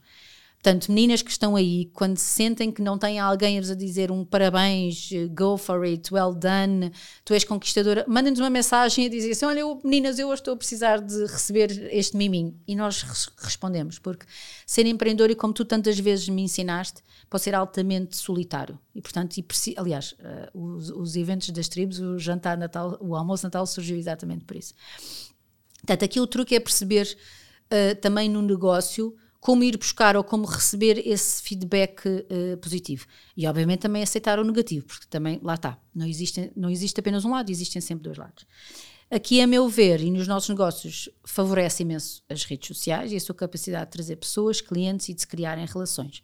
Portanto, 0.62 0.90
meninas 0.90 1.22
que 1.22 1.32
estão 1.32 1.56
aí, 1.56 1.86
quando 1.94 2.18
sentem 2.18 2.70
que 2.70 2.82
não 2.82 2.98
têm 2.98 3.18
alguém 3.18 3.58
a 3.58 3.62
dizer 3.62 4.12
um 4.12 4.26
parabéns, 4.26 5.10
go 5.32 5.56
for 5.56 5.84
it, 5.84 6.14
well 6.14 6.34
done, 6.34 6.92
tu 7.24 7.34
és 7.34 7.46
conquistadora, 7.46 8.04
mandem-nos 8.06 8.42
uma 8.42 8.50
mensagem 8.50 9.06
a 9.06 9.10
dizer 9.10 9.32
assim: 9.32 9.46
olha, 9.46 9.62
eu, 9.62 9.80
meninas, 9.86 10.20
eu 10.20 10.28
hoje 10.28 10.42
estou 10.42 10.54
a 10.54 10.58
precisar 10.58 11.00
de 11.00 11.18
receber 11.28 11.72
este 11.94 12.18
miminho. 12.18 12.60
E 12.68 12.76
nós 12.76 13.04
respondemos, 13.38 14.00
porque 14.00 14.26
ser 14.66 14.86
empreendedor, 14.86 15.32
e 15.32 15.36
como 15.36 15.54
tu 15.54 15.64
tantas 15.64 15.98
vezes 15.98 16.28
me 16.28 16.42
ensinaste, 16.42 17.02
pode 17.30 17.42
ser 17.42 17.56
altamente 17.56 18.18
solitário. 18.18 18.78
E, 18.94 19.02
portanto, 19.02 19.38
e 19.38 19.46
aliás, 19.78 20.14
uh, 20.54 20.76
os, 20.76 20.90
os, 20.90 21.16
eventos 21.16 21.52
das 21.52 21.70
tribos, 21.70 22.02
o 22.02 22.20
jantar 22.20 22.58
Natal, 22.58 22.98
o 23.00 23.16
almoço 23.16 23.46
Natal 23.46 23.66
surgiu 23.66 23.98
exatamente 23.98 24.44
por 24.44 24.58
isso. 24.58 24.74
Portanto, 25.78 26.04
aqui 26.04 26.20
o 26.20 26.28
truque 26.28 26.54
é 26.54 26.60
perceber 26.60 27.18
uh, 27.72 27.96
também 28.02 28.28
no 28.28 28.42
negócio 28.42 29.16
como 29.40 29.64
ir 29.64 29.78
buscar 29.78 30.18
ou 30.18 30.24
como 30.24 30.46
receber 30.46 31.02
esse 31.08 31.42
feedback 31.42 32.06
uh, 32.08 32.58
positivo. 32.58 33.06
E 33.36 33.48
obviamente 33.48 33.80
também 33.80 34.04
aceitar 34.04 34.38
o 34.40 34.44
negativo, 34.44 34.86
porque 34.86 35.06
também 35.10 35.40
lá 35.42 35.56
está, 35.56 35.80
não 35.96 36.06
existe, 36.06 36.52
não 36.56 36.70
existe 36.70 37.00
apenas 37.00 37.24
um 37.24 37.32
lado, 37.32 37.50
existem 37.50 37.82
sempre 37.82 38.04
dois 38.04 38.18
lados. 38.18 38.46
Aqui, 39.10 39.42
a 39.42 39.48
meu 39.48 39.68
ver, 39.68 40.02
e 40.02 40.12
nos 40.12 40.28
nossos 40.28 40.50
negócios, 40.50 41.10
favorece 41.26 41.82
imenso 41.82 42.22
as 42.30 42.44
redes 42.44 42.68
sociais 42.68 43.12
e 43.12 43.16
a 43.16 43.20
sua 43.20 43.34
capacidade 43.34 43.86
de 43.86 43.92
trazer 43.92 44.18
pessoas, 44.18 44.62
clientes 44.62 45.10
e 45.10 45.14
de 45.16 45.22
se 45.22 45.28
criarem 45.28 45.66
relações. 45.66 46.22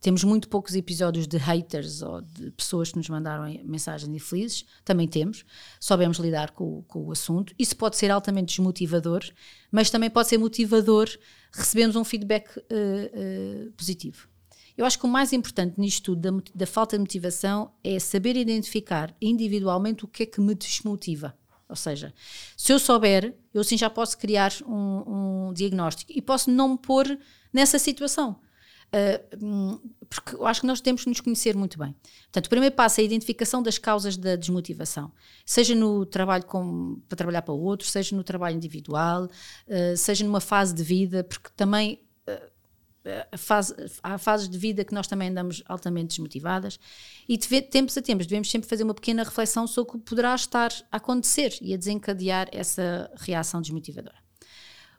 Temos 0.00 0.22
muito 0.22 0.48
poucos 0.48 0.74
episódios 0.74 1.26
de 1.26 1.36
haters 1.36 2.02
ou 2.02 2.20
de 2.20 2.50
pessoas 2.52 2.90
que 2.90 2.98
nos 2.98 3.08
mandaram 3.08 3.44
mensagens 3.64 4.08
infelizes, 4.14 4.64
também 4.84 5.08
temos, 5.08 5.44
sabemos 5.80 6.18
lidar 6.18 6.52
com, 6.52 6.82
com 6.82 7.06
o 7.06 7.12
assunto. 7.12 7.52
Isso 7.58 7.76
pode 7.76 7.96
ser 7.96 8.10
altamente 8.10 8.54
desmotivador, 8.54 9.24
mas 9.72 9.90
também 9.90 10.08
pode 10.08 10.28
ser 10.28 10.38
motivador 10.38 11.08
recebemos 11.52 11.96
um 11.96 12.04
feedback 12.04 12.56
uh, 12.56 12.62
uh, 12.62 13.72
positivo. 13.72 14.28
Eu 14.76 14.86
acho 14.86 14.98
que 14.98 15.06
o 15.06 15.08
mais 15.08 15.32
importante 15.32 15.80
nisto 15.80 16.14
tudo, 16.14 16.20
da, 16.20 16.42
da, 16.54 16.66
falta 16.66 16.96
de 16.96 17.00
motivação, 17.00 17.72
é 17.82 17.98
saber 17.98 18.36
identificar 18.36 19.14
individualmente 19.20 20.04
o 20.04 20.08
que 20.08 20.22
é 20.22 20.26
que 20.26 20.40
me 20.40 20.54
desmotiva. 20.54 21.36
Ou 21.68 21.76
seja, 21.76 22.14
se 22.56 22.72
eu 22.72 22.78
souber, 22.78 23.36
eu 23.52 23.64
sim 23.64 23.76
já 23.76 23.90
posso 23.90 24.16
criar 24.16 24.52
um, 24.64 25.48
um 25.48 25.52
diagnóstico 25.52 26.12
e 26.14 26.22
posso 26.22 26.50
não 26.50 26.70
me 26.70 26.78
pôr 26.78 27.18
nessa 27.52 27.78
situação. 27.78 28.40
Uh, 28.88 29.80
porque 30.08 30.34
eu 30.34 30.46
acho 30.46 30.62
que 30.62 30.66
nós 30.66 30.80
temos 30.80 31.02
que 31.02 31.08
nos 31.08 31.20
conhecer 31.20 31.54
muito 31.54 31.78
bem. 31.78 31.94
Portanto, 32.24 32.46
o 32.46 32.48
primeiro 32.48 32.74
passo 32.74 33.00
é 33.00 33.02
a 33.02 33.04
identificação 33.04 33.62
das 33.62 33.76
causas 33.76 34.16
da 34.16 34.36
desmotivação, 34.36 35.12
seja 35.44 35.74
no 35.74 36.06
trabalho 36.06 36.44
com, 36.46 36.98
para 37.08 37.16
trabalhar 37.16 37.42
para 37.42 37.52
outros, 37.52 37.90
seja 37.90 38.16
no 38.16 38.24
trabalho 38.24 38.56
individual, 38.56 39.24
uh, 39.24 39.96
seja 39.96 40.24
numa 40.24 40.40
fase 40.40 40.74
de 40.74 40.82
vida, 40.82 41.22
porque 41.22 41.50
também 41.54 42.00
uh, 42.26 43.36
fase, 43.36 43.74
há 44.02 44.16
fases 44.16 44.48
de 44.48 44.56
vida 44.56 44.84
que 44.84 44.94
nós 44.94 45.06
também 45.06 45.28
andamos 45.28 45.62
altamente 45.66 46.08
desmotivadas 46.08 46.80
e 47.28 47.36
de 47.36 47.62
tempos 47.62 47.96
a 47.98 48.02
tempos 48.02 48.26
devemos 48.26 48.50
sempre 48.50 48.68
fazer 48.68 48.84
uma 48.84 48.94
pequena 48.94 49.22
reflexão 49.22 49.66
sobre 49.66 49.90
o 49.90 49.98
que 49.98 50.04
poderá 50.04 50.34
estar 50.34 50.72
a 50.90 50.96
acontecer 50.96 51.56
e 51.60 51.74
a 51.74 51.76
desencadear 51.76 52.48
essa 52.52 53.10
reação 53.16 53.60
desmotivadora. 53.60 54.27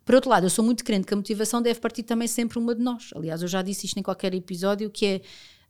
Por 0.10 0.16
outro 0.16 0.32
lado, 0.32 0.48
eu 0.48 0.50
sou 0.50 0.66
muito 0.66 0.84
crente 0.84 1.06
que 1.06 1.14
a 1.14 1.18
motivação 1.18 1.62
deve 1.62 1.80
partir 1.80 2.02
também 2.02 2.28
sempre 2.28 2.58
uma 2.58 2.74
de 2.74 2.82
nós. 2.82 3.12
Aliás, 3.16 3.44
eu 3.44 3.48
já 3.48 3.62
disse 3.62 3.86
isto 3.86 4.00
em 4.00 4.02
qualquer 4.02 4.34
episódio, 4.34 4.90
que 4.90 5.06
é 5.06 5.22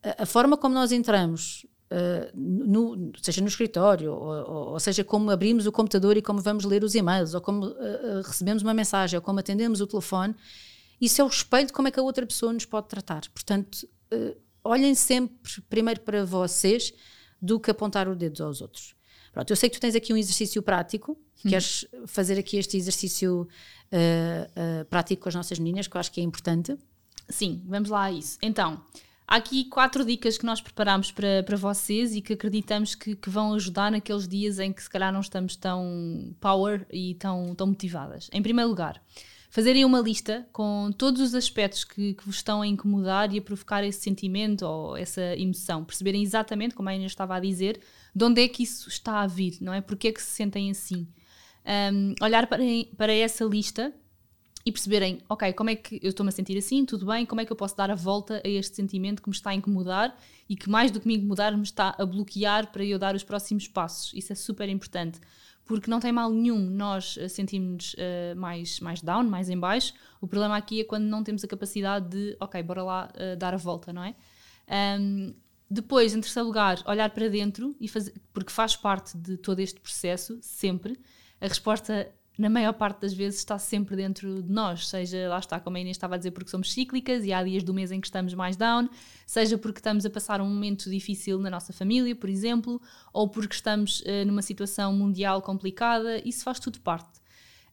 a, 0.02 0.22
a 0.22 0.24
forma 0.24 0.56
como 0.56 0.74
nós 0.74 0.92
entramos, 0.92 1.66
uh, 1.92 2.30
no, 2.34 3.12
seja 3.20 3.42
no 3.42 3.48
escritório, 3.48 4.14
ou, 4.14 4.70
ou, 4.72 4.80
seja, 4.80 5.04
como 5.04 5.30
abrimos 5.30 5.66
o 5.66 5.72
computador 5.72 6.16
e 6.16 6.22
como 6.22 6.40
vamos 6.40 6.64
ler 6.64 6.82
os 6.82 6.94
e-mails, 6.94 7.34
ou 7.34 7.42
como 7.42 7.66
uh, 7.66 7.70
uh, 7.70 8.22
recebemos 8.24 8.62
uma 8.62 8.72
mensagem, 8.72 9.18
ou 9.18 9.22
como 9.22 9.40
atendemos 9.40 9.82
o 9.82 9.86
telefone, 9.86 10.34
isso 10.98 11.20
é 11.20 11.24
o 11.24 11.28
espelho 11.28 11.66
de 11.66 11.74
como 11.74 11.88
é 11.88 11.90
que 11.90 12.00
a 12.00 12.02
outra 12.02 12.24
pessoa 12.24 12.50
nos 12.50 12.64
pode 12.64 12.88
tratar. 12.88 13.20
Portanto, 13.34 13.86
olhem 14.64 14.94
sempre 14.94 15.60
primeiro 15.68 16.00
para 16.00 16.24
vocês 16.24 16.94
do 17.42 17.60
que 17.60 17.70
apontar 17.70 18.08
o 18.08 18.16
dedo 18.16 18.42
aos 18.42 18.62
outros. 18.62 18.94
Pronto, 19.32 19.50
eu 19.50 19.56
sei 19.56 19.70
que 19.70 19.78
tu 19.78 19.80
tens 19.80 19.94
aqui 19.94 20.12
um 20.12 20.16
exercício 20.16 20.62
prático, 20.62 21.12
hum. 21.44 21.48
queres 21.48 21.86
fazer 22.06 22.38
aqui 22.38 22.56
este 22.56 22.76
exercício 22.76 23.42
uh, 23.42 24.80
uh, 24.80 24.84
prático 24.86 25.22
com 25.22 25.28
as 25.28 25.34
nossas 25.34 25.58
meninas, 25.58 25.86
que 25.86 25.96
eu 25.96 26.00
acho 26.00 26.10
que 26.10 26.20
é 26.20 26.24
importante. 26.24 26.76
Sim, 27.28 27.62
vamos 27.64 27.88
lá 27.88 28.04
a 28.04 28.12
isso. 28.12 28.38
Então, 28.42 28.82
há 29.26 29.36
aqui 29.36 29.64
quatro 29.66 30.04
dicas 30.04 30.36
que 30.36 30.44
nós 30.44 30.60
preparamos 30.60 31.12
para, 31.12 31.42
para 31.44 31.56
vocês 31.56 32.14
e 32.14 32.20
que 32.20 32.32
acreditamos 32.32 32.94
que, 32.96 33.14
que, 33.14 33.30
vão 33.30 33.54
ajudar 33.54 33.92
naqueles 33.92 34.26
dias 34.26 34.58
em 34.58 34.72
que 34.72 34.82
se 34.82 34.90
calhar 34.90 35.12
não 35.12 35.20
estamos 35.20 35.54
tão 35.54 36.34
power 36.40 36.84
e 36.90 37.14
tão, 37.14 37.54
tão 37.54 37.68
motivadas. 37.68 38.28
Em 38.32 38.42
primeiro 38.42 38.68
lugar, 38.68 39.00
fazerem 39.48 39.84
uma 39.84 40.00
lista 40.00 40.46
com 40.52 40.90
todos 40.96 41.20
os 41.20 41.34
aspectos 41.34 41.84
que, 41.84 42.14
que, 42.14 42.26
vos 42.26 42.36
estão 42.36 42.62
a 42.62 42.66
incomodar 42.66 43.32
e 43.32 43.38
a 43.38 43.42
provocar 43.42 43.84
esse 43.84 44.00
sentimento 44.00 44.62
ou 44.62 44.96
essa 44.96 45.22
emoção. 45.36 45.84
Perceberem 45.84 46.22
exatamente, 46.22 46.74
como 46.74 46.88
a 46.88 46.94
Inês 46.94 47.12
estava 47.12 47.36
a 47.36 47.40
dizer, 47.40 47.80
de 48.14 48.24
onde 48.24 48.42
é 48.42 48.48
que 48.48 48.62
isso 48.62 48.88
está 48.88 49.20
a 49.20 49.26
vir, 49.26 49.58
não 49.60 49.72
é? 49.72 49.80
Porque 49.80 50.08
é 50.08 50.12
que 50.12 50.22
se 50.22 50.30
sentem 50.30 50.70
assim 50.70 51.06
um, 51.92 52.14
olhar 52.22 52.46
para, 52.46 52.62
para 52.96 53.12
essa 53.12 53.44
lista 53.44 53.92
e 54.64 54.70
perceberem, 54.70 55.20
ok, 55.28 55.52
como 55.54 55.70
é 55.70 55.74
que 55.74 55.98
eu 56.02 56.10
estou-me 56.10 56.28
a 56.28 56.32
sentir 56.32 56.56
assim, 56.58 56.84
tudo 56.84 57.06
bem, 57.06 57.24
como 57.24 57.40
é 57.40 57.44
que 57.46 57.52
eu 57.52 57.56
posso 57.56 57.76
dar 57.76 57.90
a 57.90 57.94
volta 57.94 58.42
a 58.44 58.48
este 58.48 58.76
sentimento 58.76 59.22
que 59.22 59.28
me 59.28 59.34
está 59.34 59.50
a 59.50 59.54
incomodar 59.54 60.14
e 60.48 60.54
que 60.54 60.68
mais 60.68 60.90
do 60.90 61.00
que 61.00 61.06
me 61.06 61.16
incomodar 61.16 61.56
me 61.56 61.62
está 61.62 61.94
a 61.98 62.04
bloquear 62.04 62.70
para 62.70 62.84
eu 62.84 62.98
dar 62.98 63.14
os 63.14 63.24
próximos 63.24 63.66
passos. 63.66 64.12
Isso 64.12 64.32
é 64.32 64.36
super 64.36 64.68
importante, 64.68 65.18
porque 65.64 65.90
não 65.90 65.98
tem 65.98 66.12
mal 66.12 66.30
nenhum 66.30 66.58
nós 66.58 67.16
eh, 67.18 67.28
sentirmos 67.28 67.94
uh, 67.94 68.36
mais, 68.36 68.80
mais 68.80 69.00
down, 69.00 69.24
mais 69.24 69.48
em 69.48 69.58
baixo. 69.58 69.94
O 70.20 70.26
problema 70.26 70.56
aqui 70.56 70.80
é 70.80 70.84
quando 70.84 71.04
não 71.04 71.22
temos 71.24 71.42
a 71.42 71.48
capacidade 71.48 72.08
de, 72.08 72.36
ok, 72.38 72.62
bora 72.62 72.82
lá 72.82 73.12
uh, 73.14 73.36
dar 73.38 73.54
a 73.54 73.56
volta, 73.56 73.92
não 73.92 74.02
é? 74.02 74.14
Um, 74.98 75.34
depois, 75.70 76.14
em 76.14 76.20
terceiro 76.20 76.48
lugar, 76.48 76.82
olhar 76.84 77.10
para 77.10 77.28
dentro, 77.28 77.76
e 77.80 77.86
fazer, 77.86 78.14
porque 78.32 78.50
faz 78.50 78.74
parte 78.74 79.16
de 79.16 79.36
todo 79.36 79.60
este 79.60 79.80
processo, 79.80 80.38
sempre, 80.42 80.98
a 81.40 81.46
resposta 81.46 82.12
na 82.40 82.48
maior 82.48 82.72
parte 82.72 83.02
das 83.02 83.12
vezes 83.12 83.38
está 83.38 83.58
sempre 83.58 83.94
dentro 83.94 84.42
de 84.42 84.50
nós, 84.50 84.88
seja 84.88 85.28
lá 85.28 85.38
está, 85.38 85.60
como 85.60 85.76
a 85.76 85.80
Inês 85.80 85.96
estava 85.96 86.14
a 86.14 86.18
dizer, 86.18 86.30
porque 86.30 86.50
somos 86.50 86.72
cíclicas 86.72 87.22
e 87.24 87.34
há 87.34 87.44
dias 87.44 87.62
do 87.62 87.74
mês 87.74 87.92
em 87.92 88.00
que 88.00 88.06
estamos 88.06 88.32
mais 88.32 88.56
down, 88.56 88.88
seja 89.26 89.58
porque 89.58 89.78
estamos 89.78 90.06
a 90.06 90.10
passar 90.10 90.40
um 90.40 90.46
momento 90.46 90.88
difícil 90.88 91.38
na 91.38 91.50
nossa 91.50 91.72
família, 91.72 92.16
por 92.16 92.30
exemplo, 92.30 92.80
ou 93.12 93.28
porque 93.28 93.54
estamos 93.54 94.00
uh, 94.00 94.24
numa 94.26 94.40
situação 94.40 94.90
mundial 94.92 95.42
complicada, 95.42 96.26
isso 96.26 96.42
faz 96.42 96.58
tudo 96.58 96.80
parte. 96.80 97.20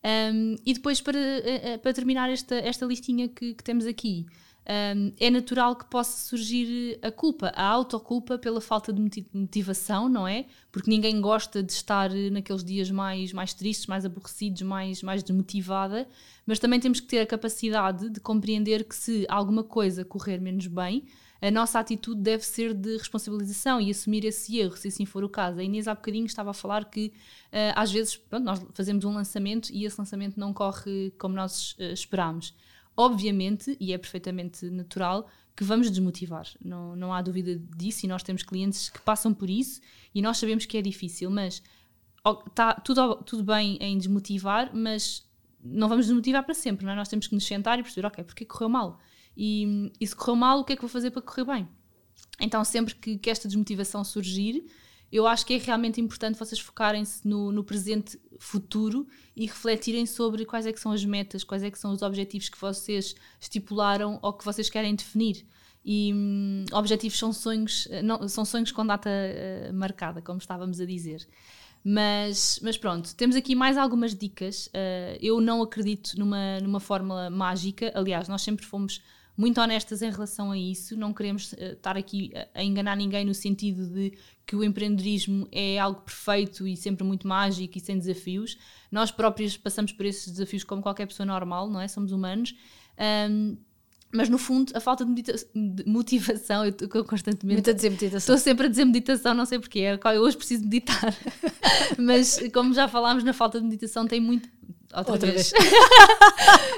Um, 0.03 0.55
e 0.65 0.73
depois, 0.73 0.99
para, 0.99 1.17
uh, 1.17 1.79
para 1.79 1.93
terminar 1.93 2.29
esta, 2.29 2.55
esta 2.55 2.85
listinha 2.85 3.29
que, 3.29 3.53
que 3.53 3.63
temos 3.63 3.85
aqui, 3.85 4.25
um, 4.69 5.13
é 5.17 5.29
natural 5.29 5.75
que 5.75 5.85
possa 5.85 6.27
surgir 6.27 6.99
a 7.01 7.09
culpa, 7.09 7.53
a 7.55 7.63
autoculpa 7.63 8.37
pela 8.37 8.59
falta 8.59 8.91
de 8.91 9.01
motivação, 9.33 10.09
não 10.09 10.27
é? 10.27 10.45
Porque 10.71 10.89
ninguém 10.89 11.21
gosta 11.21 11.63
de 11.63 11.71
estar 11.71 12.09
naqueles 12.31 12.63
dias 12.63 12.91
mais, 12.91 13.31
mais 13.31 13.53
tristes, 13.53 13.87
mais 13.87 14.03
aborrecidos, 14.03 14.61
mais, 14.63 15.01
mais 15.01 15.23
desmotivada, 15.23 16.07
mas 16.45 16.59
também 16.59 16.79
temos 16.81 16.99
que 16.99 17.07
ter 17.07 17.19
a 17.19 17.25
capacidade 17.25 18.09
de 18.09 18.19
compreender 18.19 18.83
que 18.83 18.95
se 18.95 19.25
alguma 19.29 19.63
coisa 19.63 20.03
correr 20.03 20.41
menos 20.41 20.67
bem, 20.67 21.05
a 21.41 21.51
nossa 21.51 21.79
atitude 21.79 22.19
deve 22.19 22.43
ser 22.43 22.73
de 22.73 22.97
responsabilização 22.97 23.79
e 23.79 23.91
assumir 23.91 24.25
esse 24.25 24.57
erro, 24.57 24.75
se 24.75 24.87
assim 24.87 25.05
for 25.05 25.23
o 25.23 25.29
caso. 25.29 25.59
A 25.59 25.63
Inês 25.63 25.87
há 25.87 25.93
bocadinho 25.93 26.25
estava 26.25 26.49
a 26.49 26.53
falar 26.53 26.85
que 26.85 27.13
uh, 27.53 27.73
às 27.75 27.91
vezes 27.91 28.17
pronto, 28.17 28.43
nós 28.43 28.65
fazemos 28.73 29.05
um 29.05 29.13
lançamento 29.13 29.69
e 29.71 29.85
esse 29.85 29.97
lançamento 29.99 30.37
não 30.39 30.51
corre 30.51 31.13
como 31.17 31.35
nós 31.35 31.73
uh, 31.73 31.93
esperamos 31.93 32.55
obviamente, 32.97 33.77
e 33.79 33.93
é 33.93 33.97
perfeitamente 33.97 34.65
natural, 34.71 35.29
que 35.55 35.63
vamos 35.63 35.89
desmotivar. 35.89 36.47
Não, 36.63 36.95
não 36.95 37.13
há 37.13 37.21
dúvida 37.21 37.61
disso 37.77 38.05
e 38.05 38.09
nós 38.09 38.23
temos 38.23 38.43
clientes 38.43 38.89
que 38.89 38.99
passam 39.01 39.33
por 39.33 39.49
isso 39.49 39.79
e 40.13 40.21
nós 40.21 40.37
sabemos 40.37 40.65
que 40.65 40.77
é 40.77 40.81
difícil, 40.81 41.29
mas 41.29 41.61
está 42.47 42.73
tudo, 42.73 43.15
tudo 43.17 43.43
bem 43.43 43.77
em 43.79 43.97
desmotivar, 43.97 44.75
mas 44.75 45.25
não 45.63 45.87
vamos 45.87 46.07
desmotivar 46.07 46.43
para 46.43 46.53
sempre, 46.53 46.85
não 46.85 46.93
é? 46.93 46.95
Nós 46.95 47.07
temos 47.07 47.27
que 47.27 47.35
nos 47.35 47.45
sentar 47.45 47.79
e 47.79 47.83
perceber, 47.83 48.07
ok, 48.07 48.23
porque 48.23 48.45
correu 48.45 48.69
mal? 48.69 48.99
E, 49.35 49.91
e 49.99 50.07
se 50.07 50.15
correu 50.15 50.35
mal, 50.35 50.59
o 50.59 50.63
que 50.63 50.73
é 50.73 50.75
que 50.75 50.81
vou 50.81 50.89
fazer 50.89 51.11
para 51.11 51.21
correr 51.21 51.45
bem? 51.45 51.67
Então, 52.39 52.63
sempre 52.63 52.95
que, 52.95 53.17
que 53.17 53.29
esta 53.29 53.47
desmotivação 53.47 54.03
surgir, 54.03 54.65
eu 55.11 55.25
acho 55.25 55.45
que 55.45 55.53
é 55.53 55.57
realmente 55.57 56.01
importante 56.01 56.37
vocês 56.37 56.59
focarem-se 56.59 57.27
no, 57.27 57.51
no, 57.51 57.63
presente 57.63 58.19
futuro 58.37 59.07
e 59.35 59.45
refletirem 59.45 60.05
sobre 60.05 60.45
quais 60.45 60.65
é 60.65 60.73
que 60.73 60.79
são 60.79 60.91
as 60.91 61.05
metas, 61.05 61.43
quais 61.43 61.63
é 61.63 61.71
que 61.71 61.79
são 61.79 61.93
os 61.93 62.01
objetivos 62.01 62.49
que 62.49 62.59
vocês 62.59 63.15
estipularam 63.39 64.19
ou 64.21 64.33
que 64.33 64.43
vocês 64.43 64.69
querem 64.69 64.95
definir. 64.95 65.45
E 65.85 66.11
hum, 66.13 66.65
objetivos 66.73 67.17
são 67.17 67.31
sonhos, 67.31 67.87
eh, 67.89 68.01
não, 68.01 68.27
são 68.27 68.43
sonhos 68.43 68.73
com 68.73 68.85
data 68.85 69.09
uh, 69.09 69.73
marcada, 69.73 70.21
como 70.21 70.37
estávamos 70.37 70.81
a 70.81 70.85
dizer. 70.85 71.25
Mas, 71.81 72.59
mas 72.61 72.77
pronto, 72.77 73.15
temos 73.15 73.37
aqui 73.37 73.55
mais 73.55 73.77
algumas 73.77 74.13
dicas. 74.13 74.67
Uh, 74.67 75.17
eu 75.21 75.39
não 75.39 75.61
acredito 75.61 76.19
numa, 76.19 76.59
numa 76.59 76.81
fórmula 76.81 77.29
mágica. 77.29 77.93
Aliás, 77.95 78.27
nós 78.27 78.41
sempre 78.41 78.65
fomos 78.65 79.01
muito 79.37 79.61
honestas 79.61 80.01
em 80.01 80.09
relação 80.09 80.51
a 80.51 80.57
isso. 80.57 80.97
Não 80.97 81.13
queremos 81.13 81.53
uh, 81.53 81.73
estar 81.73 81.95
aqui 81.95 82.31
a, 82.35 82.59
a 82.59 82.63
enganar 82.63 82.97
ninguém 82.97 83.23
no 83.23 83.33
sentido 83.33 83.87
de 83.87 84.17
que 84.45 84.55
o 84.55 84.63
empreendedorismo 84.63 85.47
é 85.51 85.77
algo 85.77 86.01
perfeito 86.01 86.67
e 86.67 86.75
sempre 86.75 87.03
muito 87.03 87.27
mágico 87.27 87.77
e 87.77 87.81
sem 87.81 87.97
desafios. 87.97 88.57
Nós 88.91 89.11
próprios 89.11 89.55
passamos 89.55 89.91
por 89.91 90.05
esses 90.05 90.31
desafios 90.31 90.63
como 90.63 90.81
qualquer 90.81 91.05
pessoa 91.05 91.25
normal, 91.25 91.69
não 91.69 91.79
é? 91.79 91.87
Somos 91.87 92.11
humanos. 92.11 92.55
Um, 93.29 93.57
mas 94.11 94.29
no 94.29 94.37
fundo, 94.37 94.71
a 94.73 94.79
falta 94.79 95.05
de, 95.05 95.23
motivação, 95.85 96.63
eu 96.63 96.69
estou 96.69 97.03
constantemente. 97.03 97.57
Muito 97.57 97.69
a 97.69 97.73
dizer 97.73 97.89
meditação. 97.89 98.17
Estou 98.17 98.37
sempre 98.37 98.67
a 98.67 98.69
dizer 98.69 98.85
meditação, 98.85 99.33
não 99.33 99.45
sei 99.45 99.59
porquê. 99.59 99.79
Eu 99.79 100.21
hoje 100.21 100.37
preciso 100.37 100.63
meditar. 100.63 101.13
mas, 101.99 102.39
como 102.53 102.73
já 102.73 102.87
falámos, 102.87 103.23
na 103.25 103.33
falta 103.33 103.59
de 103.59 103.65
meditação 103.65 104.07
tem 104.07 104.21
muito. 104.21 104.49
Outra, 104.97 105.13
Outra 105.13 105.31
vez. 105.31 105.51
vez. 105.51 105.73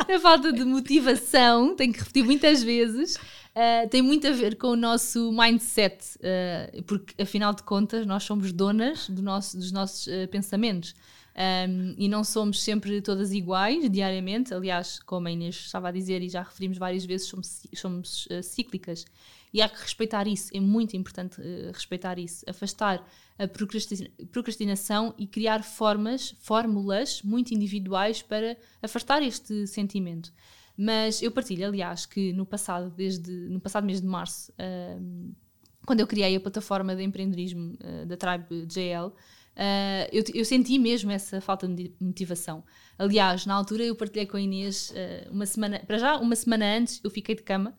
a 0.13 0.19
falta 0.19 0.51
de 0.51 0.65
motivação, 0.65 1.73
tenho 1.73 1.93
que 1.93 1.99
repetir 1.99 2.25
muitas 2.25 2.61
vezes, 2.61 3.15
uh, 3.15 3.87
tem 3.89 4.01
muito 4.01 4.27
a 4.27 4.31
ver 4.31 4.57
com 4.57 4.67
o 4.67 4.75
nosso 4.75 5.31
mindset, 5.31 6.03
uh, 6.17 6.83
porque 6.83 7.21
afinal 7.21 7.53
de 7.53 7.63
contas 7.63 8.05
nós 8.05 8.23
somos 8.23 8.51
donas 8.51 9.09
do 9.09 9.21
nosso, 9.21 9.57
dos 9.57 9.71
nossos 9.71 10.07
uh, 10.07 10.27
pensamentos. 10.29 10.93
Um, 11.39 11.95
e 11.97 12.09
não 12.09 12.21
somos 12.21 12.61
sempre 12.61 13.01
todas 13.01 13.31
iguais 13.31 13.89
diariamente. 13.89 14.53
Aliás, 14.53 14.99
como 14.99 15.29
a 15.29 15.31
Inês 15.31 15.55
estava 15.55 15.87
a 15.87 15.91
dizer 15.91 16.21
e 16.21 16.27
já 16.27 16.41
referimos 16.41 16.77
várias 16.77 17.05
vezes, 17.05 17.27
somos, 17.27 17.61
somos 17.73 18.25
uh, 18.25 18.43
cíclicas. 18.43 19.05
E 19.53 19.61
há 19.61 19.69
que 19.69 19.81
respeitar 19.81 20.27
isso, 20.27 20.49
é 20.53 20.59
muito 20.59 20.95
importante 20.95 21.41
uh, 21.41 21.71
respeitar 21.73 22.19
isso. 22.19 22.45
Afastar 22.47 23.05
a 23.37 23.47
procrastinação 24.31 25.13
e 25.17 25.25
criar 25.25 25.63
formas, 25.63 26.35
fórmulas 26.39 27.21
muito 27.23 27.53
individuais 27.53 28.21
para 28.21 28.57
afastar 28.81 29.23
este 29.23 29.65
sentimento. 29.65 30.31
Mas 30.77 31.21
eu 31.21 31.31
partilho, 31.31 31.65
aliás, 31.65 32.05
que 32.05 32.31
no 32.33 32.45
passado, 32.45 32.89
desde 32.89 33.31
no 33.49 33.59
passado 33.59 33.85
mês 33.85 34.01
de 34.01 34.07
março, 34.07 34.51
uh, 34.51 35.35
quando 35.85 36.01
eu 36.01 36.07
criei 36.07 36.35
a 36.35 36.39
plataforma 36.39 36.95
de 36.95 37.03
empreendedorismo 37.03 37.75
uh, 37.81 38.05
da 38.05 38.15
Tribe 38.15 38.65
JL, 38.65 39.13
Uh, 39.59 40.07
eu, 40.13 40.23
eu, 40.33 40.45
senti 40.45 40.79
mesmo 40.79 41.11
essa 41.11 41.41
falta 41.41 41.67
de 41.67 41.93
motivação. 41.99 42.63
Aliás, 42.97 43.45
na 43.45 43.53
altura 43.53 43.83
eu 43.83 43.93
partilhei 43.93 44.25
com 44.25 44.37
a 44.37 44.41
Inês 44.41 44.89
uh, 44.91 45.33
uma 45.33 45.45
semana, 45.45 45.79
para 45.85 45.97
já, 45.97 46.15
uma 46.15 46.33
semana 46.33 46.77
antes 46.77 47.01
eu 47.03 47.09
fiquei 47.09 47.35
de 47.35 47.43
cama. 47.43 47.75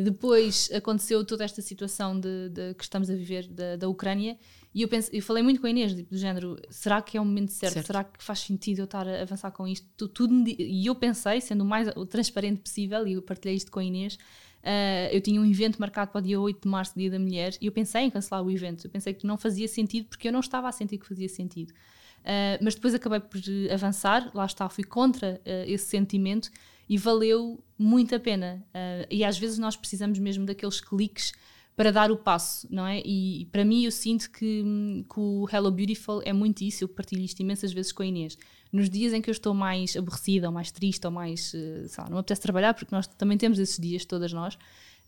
Depois 0.00 0.70
aconteceu 0.72 1.24
toda 1.24 1.44
esta 1.44 1.60
situação 1.62 2.18
de, 2.18 2.48
de 2.50 2.74
que 2.74 2.82
estamos 2.84 3.10
a 3.10 3.14
viver 3.14 3.46
da, 3.48 3.76
da 3.76 3.88
Ucrânia 3.88 4.36
E 4.74 4.82
eu, 4.82 4.88
penso, 4.88 5.10
eu 5.12 5.20
falei 5.22 5.42
muito 5.42 5.60
com 5.60 5.66
a 5.66 5.70
Inês, 5.70 5.94
tipo, 5.94 6.10
do 6.10 6.16
género, 6.18 6.56
será 6.70 7.02
que 7.02 7.16
é 7.16 7.20
o 7.20 7.24
momento 7.24 7.50
certo? 7.50 7.74
Certo. 7.74 7.86
Será 7.86 8.04
que 8.04 8.22
faz 8.22 8.38
sentido 8.40 8.78
eu 8.80 8.84
estar 8.84 9.06
a 9.08 9.22
avançar 9.22 9.50
com 9.50 9.66
isto? 9.66 9.86
Tu- 9.96 10.08
Tudo 10.08 10.44
di- 10.44 10.56
e 10.58 10.86
eu 10.86 10.94
pensei, 10.94 11.40
sendo 11.40 11.62
o 11.62 11.66
mais 11.66 11.88
transparente 12.08 12.60
possível, 12.60 13.06
e 13.06 13.14
eu 13.14 13.22
partilhei 13.22 13.56
isto 13.56 13.70
com 13.70 13.80
a 13.80 13.84
Inês, 13.84 14.16
ah, 14.62 15.08
eu 15.12 15.20
tinha 15.20 15.40
um 15.40 15.44
evento 15.44 15.78
marcado 15.80 16.12
para 16.12 16.20
o 16.20 16.22
dia 16.22 16.40
8 16.40 16.62
de 16.62 16.68
março, 16.68 16.92
Dia 16.96 17.10
da 17.10 17.18
Mulher, 17.18 17.56
e 17.60 17.66
eu 17.66 17.72
pensei 17.72 18.02
em 18.02 18.10
cancelar 18.10 18.44
o 18.44 18.50
evento. 18.50 18.84
Eu 18.86 18.90
pensei 18.90 19.12
que 19.12 19.26
não 19.26 19.36
fazia 19.36 19.66
sentido, 19.66 20.06
porque 20.06 20.28
eu 20.28 20.32
não 20.32 20.40
estava 20.40 20.68
a 20.68 20.72
sentir 20.72 20.98
que 20.98 21.06
fazia 21.08 21.28
sentido. 21.28 21.72
Ah, 22.24 22.58
mas 22.62 22.74
depois 22.76 22.94
acabei 22.94 23.18
por 23.20 23.40
avançar, 23.74 24.30
lá 24.34 24.44
está, 24.46 24.68
fui 24.68 24.84
contra 24.84 25.40
ah, 25.44 25.64
esse 25.66 25.86
sentimento 25.86 26.48
e 26.90 26.98
valeu 26.98 27.62
muito 27.78 28.16
a 28.16 28.18
pena. 28.18 28.66
Ah, 28.74 29.06
e 29.08 29.22
às 29.22 29.38
vezes 29.38 29.58
nós 29.58 29.76
precisamos 29.76 30.18
mesmo 30.18 30.44
daqueles 30.44 30.80
cliques 30.80 31.32
para 31.76 31.92
dar 31.92 32.10
o 32.10 32.16
passo, 32.16 32.66
não 32.68 32.84
é? 32.84 33.00
E, 33.06 33.46
para 33.52 33.64
mim 33.64 33.84
eu 33.84 33.92
sinto 33.92 34.28
que, 34.30 34.62
hum, 34.62 35.04
que 35.08 35.20
o 35.20 35.48
Hello 35.50 35.70
Beautiful 35.70 36.20
é 36.24 36.32
muito 36.32 36.62
isso, 36.62 36.82
eu 36.82 36.88
partilho 36.88 37.22
isto 37.22 37.40
imensas 37.40 37.72
vezes 37.72 37.92
com 37.92 38.02
a 38.02 38.06
Inês. 38.06 38.36
Nos 38.72 38.90
dias 38.90 39.12
em 39.12 39.22
que 39.22 39.30
eu 39.30 39.32
estou 39.32 39.54
mais 39.54 39.96
aborrecida, 39.96 40.48
ou 40.48 40.52
mais 40.52 40.72
triste, 40.72 41.06
ou 41.06 41.12
mais, 41.12 41.54
eh, 41.54 41.86
sei 41.86 42.02
lá, 42.02 42.10
não 42.10 42.16
me 42.16 42.20
apetece 42.20 42.40
trabalhar, 42.40 42.74
porque 42.74 42.94
nós 42.94 43.06
também 43.06 43.38
temos 43.38 43.58
esses 43.58 43.78
dias, 43.78 44.04
todas 44.04 44.32
nós, 44.32 44.58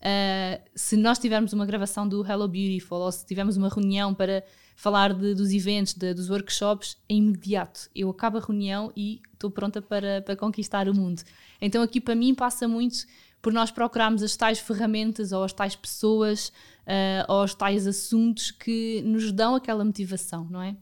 Uh, 0.03 0.59
se 0.75 0.97
nós 0.97 1.17
tivermos 1.17 1.53
uma 1.53 1.65
gravação 1.65 2.09
do 2.09 2.27
Hello 2.27 2.49
Beautiful 2.49 2.99
ou 2.99 3.13
se 3.13 3.25
tivermos 3.25 3.57
uma 3.57 3.69
reunião 3.69 4.13
para 4.13 4.43
falar 4.83 5.15
de- 5.15 5.33
dos 5.33 5.53
eventos, 5.53 5.95
de- 5.95 6.13
dos 6.13 6.29
workshops, 6.29 6.97
é 7.09 7.15
imediato. 7.15 7.89
Eu 7.95 8.11
acabo 8.11 8.39
a 8.39 8.41
reunião 8.41 8.93
e 8.97 9.21
estou 9.33 9.49
pronta 9.49 9.81
para, 9.81 10.21
para 10.23 10.35
conquistar 10.35 10.89
o 10.89 10.95
mundo. 10.95 11.23
Então 11.61 11.85
aqui 11.85 12.01
para 12.01 12.17
mim 12.17 12.35
passa 12.35 12.67
muito 12.67 13.07
por 13.41 13.53
nós 13.53 13.71
procurarmos 13.71 14.25
as 14.25 14.37
tais 14.37 14.59
ferramentas 14.59 15.31
ou 15.31 15.45
as 15.45 15.53
tais 15.53 15.77
pessoas 15.77 16.49
uh, 16.85 17.25
ou 17.33 17.45
os 17.45 17.55
tais 17.55 17.87
assuntos 17.87 18.51
que 18.51 19.01
nos 19.03 19.31
dão 19.31 19.55
aquela 19.55 19.85
motivação, 19.85 20.49
não 20.51 20.61
é? 20.61 20.75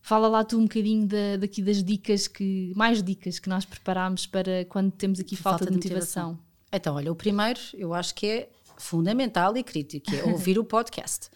Fala 0.00 0.26
lá 0.26 0.42
tu 0.42 0.56
um 0.56 0.62
bocadinho 0.62 1.06
da, 1.06 1.36
daqui 1.38 1.60
das 1.60 1.84
dicas 1.84 2.26
que 2.26 2.72
mais 2.74 3.02
dicas 3.02 3.38
que 3.38 3.50
nós 3.50 3.66
preparámos 3.66 4.26
para 4.26 4.64
quando 4.66 4.90
temos 4.92 5.20
aqui 5.20 5.36
falta, 5.36 5.66
de 5.66 5.72
motivação. 5.72 6.38
Então, 6.72 6.94
olha, 6.94 7.12
o 7.12 7.14
primeiro 7.14 7.60
eu 7.74 7.92
acho 7.92 8.14
que 8.14 8.26
é 8.26 8.48
fundamental 8.82 9.56
e 9.56 9.62
crítico, 9.62 10.10
que 10.10 10.16
é 10.16 10.24
ouvir 10.24 10.58
o 10.58 10.64
podcast. 10.64 11.28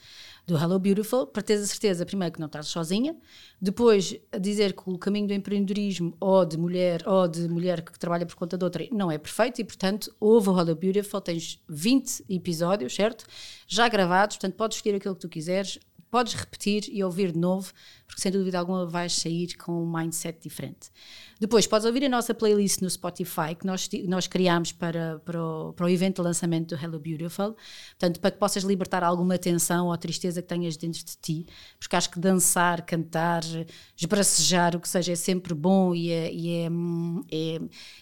Do 0.44 0.56
Hello 0.56 0.76
Beautiful, 0.76 1.28
para 1.28 1.40
teres 1.40 1.62
a 1.62 1.66
certeza, 1.66 2.04
primeiro, 2.04 2.34
que 2.34 2.40
não 2.40 2.48
estás 2.48 2.66
sozinha, 2.66 3.16
depois, 3.60 4.16
dizer 4.40 4.72
que 4.72 4.82
o 4.86 4.98
caminho 4.98 5.28
do 5.28 5.32
empreendedorismo 5.32 6.16
ou 6.18 6.44
de 6.44 6.58
mulher 6.58 7.06
ou 7.06 7.28
de 7.28 7.48
mulher 7.48 7.80
que 7.80 7.96
trabalha 7.96 8.26
por 8.26 8.34
conta 8.34 8.58
de 8.58 8.64
outra 8.64 8.88
não 8.90 9.08
é 9.08 9.18
perfeito. 9.18 9.60
E, 9.60 9.64
portanto, 9.64 10.12
ouve 10.18 10.48
o 10.48 10.58
Hello 10.58 10.74
Beautiful, 10.74 11.20
tens 11.20 11.62
20 11.68 12.24
episódios, 12.28 12.92
certo? 12.92 13.24
Já 13.68 13.88
gravados, 13.88 14.36
portanto, 14.36 14.56
podes 14.56 14.78
escolher 14.78 14.96
aquilo 14.96 15.14
que 15.14 15.20
tu 15.20 15.28
quiseres, 15.28 15.78
podes 16.12 16.34
repetir 16.34 16.84
e 16.90 17.02
ouvir 17.02 17.32
de 17.32 17.38
novo, 17.38 17.72
porque 18.06 18.20
sem 18.20 18.30
dúvida 18.30 18.58
alguma 18.58 18.84
vais 18.84 19.14
sair 19.14 19.56
com 19.56 19.82
um 19.82 19.90
mindset 19.90 20.38
diferente. 20.42 20.90
Depois, 21.40 21.66
podes 21.66 21.86
ouvir 21.86 22.04
a 22.04 22.08
nossa 22.10 22.34
playlist 22.34 22.82
no 22.82 22.90
Spotify, 22.90 23.54
que 23.58 23.66
nós, 23.66 23.88
nós 24.06 24.26
criámos 24.26 24.72
para, 24.72 25.18
para, 25.24 25.42
o, 25.42 25.72
para 25.72 25.86
o 25.86 25.88
evento 25.88 26.16
de 26.16 26.28
lançamento 26.28 26.76
do 26.76 26.80
Hello 26.84 27.00
Beautiful, 27.00 27.56
portanto, 27.98 28.20
para 28.20 28.30
que 28.30 28.36
possas 28.38 28.62
libertar 28.62 29.02
alguma 29.02 29.38
tensão 29.38 29.86
ou 29.86 29.96
tristeza 29.96 30.42
que 30.42 30.48
tenhas 30.48 30.76
dentro 30.76 31.02
de 31.02 31.16
ti, 31.16 31.46
porque 31.80 31.96
acho 31.96 32.10
que 32.10 32.20
dançar, 32.20 32.82
cantar, 32.84 33.42
esbracejar, 33.96 34.76
o 34.76 34.80
que 34.80 34.88
seja, 34.88 35.12
é 35.12 35.16
sempre 35.16 35.54
bom 35.54 35.94
e 35.94 36.10
é, 36.10 36.30
e 36.30 36.56
é, 36.58 36.70
hum, 36.70 37.24
é, 37.32 37.56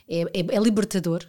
é, 0.09 0.21
é- 0.41 0.57
é 0.57 0.61
libertador. 0.61 1.25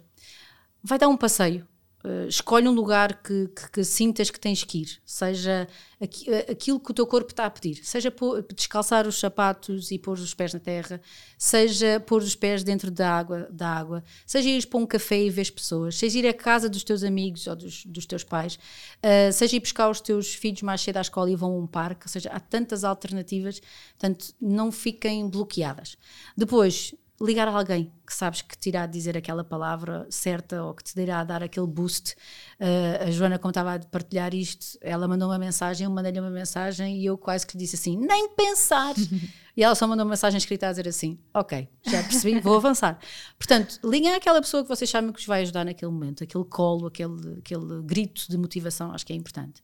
Vai 0.82 0.98
dar 0.98 1.08
um 1.08 1.16
passeio. 1.16 1.66
Uh, 2.04 2.26
escolhe 2.26 2.66
um 2.68 2.72
lugar 2.72 3.22
que, 3.22 3.46
que- 3.46 3.70
que 3.70 3.84
sintas 3.84 4.28
que 4.28 4.40
tens 4.40 4.64
que 4.64 4.78
ir, 4.82 5.00
seja 5.06 5.68
aqui- 6.00 6.28
uh, 6.28 6.50
aquilo 6.50 6.80
que 6.80 6.90
o 6.90 6.94
teu 6.94 7.06
corpo 7.06 7.30
está 7.30 7.46
a 7.46 7.50
pedir, 7.50 7.76
seja 7.84 8.10
pôr- 8.10 8.44
descalçar 8.52 9.06
os 9.06 9.20
sapatos 9.20 9.92
e 9.92 9.98
pôr 10.00 10.18
os 10.18 10.34
pés 10.34 10.52
na 10.52 10.58
terra, 10.58 11.00
seja 11.38 12.00
pôr 12.00 12.20
os 12.20 12.34
pés 12.34 12.64
dentro 12.64 12.90
da 12.90 13.08
água, 13.08 13.48
da 13.52 13.68
água, 13.68 14.02
seja 14.26 14.48
ires 14.48 14.64
para 14.64 14.80
um 14.80 14.86
café 14.86 15.22
e 15.22 15.30
ver 15.30 15.48
pessoas, 15.52 15.94
seja 15.96 16.18
ir 16.18 16.26
à 16.26 16.34
casa 16.34 16.68
dos 16.68 16.82
teus 16.82 17.04
amigos 17.04 17.46
ou 17.46 17.54
dos, 17.54 17.84
dos 17.86 18.04
teus 18.04 18.24
pais, 18.24 18.56
uh, 18.98 19.32
seja 19.32 19.54
ir 19.54 19.60
buscar 19.60 19.88
os 19.88 20.00
teus 20.00 20.34
filhos 20.34 20.62
mais 20.62 20.80
cedo 20.80 20.96
à 20.96 21.02
escola 21.02 21.30
e 21.30 21.36
vão 21.36 21.52
a 21.52 21.58
um 21.58 21.68
parque, 21.68 22.06
ou 22.06 22.10
seja, 22.10 22.30
há 22.30 22.40
tantas 22.40 22.82
alternativas, 22.82 23.60
portanto, 23.96 24.34
não 24.40 24.72
fiquem 24.72 25.28
bloqueadas. 25.28 25.96
Depois, 26.36 26.92
ligar 27.22 27.46
a 27.46 27.52
alguém 27.52 27.92
que 28.04 28.12
sabes 28.12 28.42
que 28.42 28.58
te 28.58 28.68
irá 28.68 28.84
dizer 28.84 29.16
aquela 29.16 29.44
palavra 29.44 30.06
certa 30.10 30.62
ou 30.64 30.74
que 30.74 30.82
te 30.82 31.00
irá 31.00 31.22
dar 31.22 31.42
aquele 31.42 31.66
boost. 31.66 32.14
Uh, 32.60 33.06
a 33.06 33.10
Joana, 33.10 33.38
como 33.38 33.50
estava 33.50 33.74
a 33.74 33.78
partilhar 33.78 34.34
isto, 34.34 34.76
ela 34.80 35.06
mandou 35.06 35.28
uma 35.28 35.38
mensagem, 35.38 35.84
eu 35.84 35.90
mandei-lhe 35.90 36.18
uma 36.18 36.30
mensagem 36.30 36.98
e 36.98 37.06
eu 37.06 37.16
quase 37.16 37.46
que 37.46 37.56
lhe 37.56 37.62
disse 37.62 37.76
assim: 37.76 37.96
nem 37.96 38.28
pensar! 38.30 38.94
e 39.56 39.62
ela 39.62 39.74
só 39.74 39.86
mandou 39.86 40.04
uma 40.04 40.10
mensagem 40.10 40.36
escrita 40.36 40.66
a 40.66 40.70
dizer 40.70 40.88
assim: 40.88 41.18
ok, 41.32 41.68
já 41.84 42.02
percebi, 42.02 42.40
vou 42.40 42.56
avançar. 42.56 42.98
Portanto, 43.38 43.78
liguem 43.84 44.12
àquela 44.14 44.40
pessoa 44.40 44.64
que 44.64 44.68
vocês 44.68 44.90
sabem 44.90 45.12
que 45.12 45.20
vos 45.20 45.26
vai 45.26 45.42
ajudar 45.42 45.64
naquele 45.64 45.92
momento, 45.92 46.24
aquele 46.24 46.44
colo, 46.44 46.88
aquele, 46.88 47.38
aquele 47.38 47.82
grito 47.82 48.26
de 48.28 48.36
motivação, 48.36 48.92
acho 48.92 49.06
que 49.06 49.12
é 49.12 49.16
importante. 49.16 49.62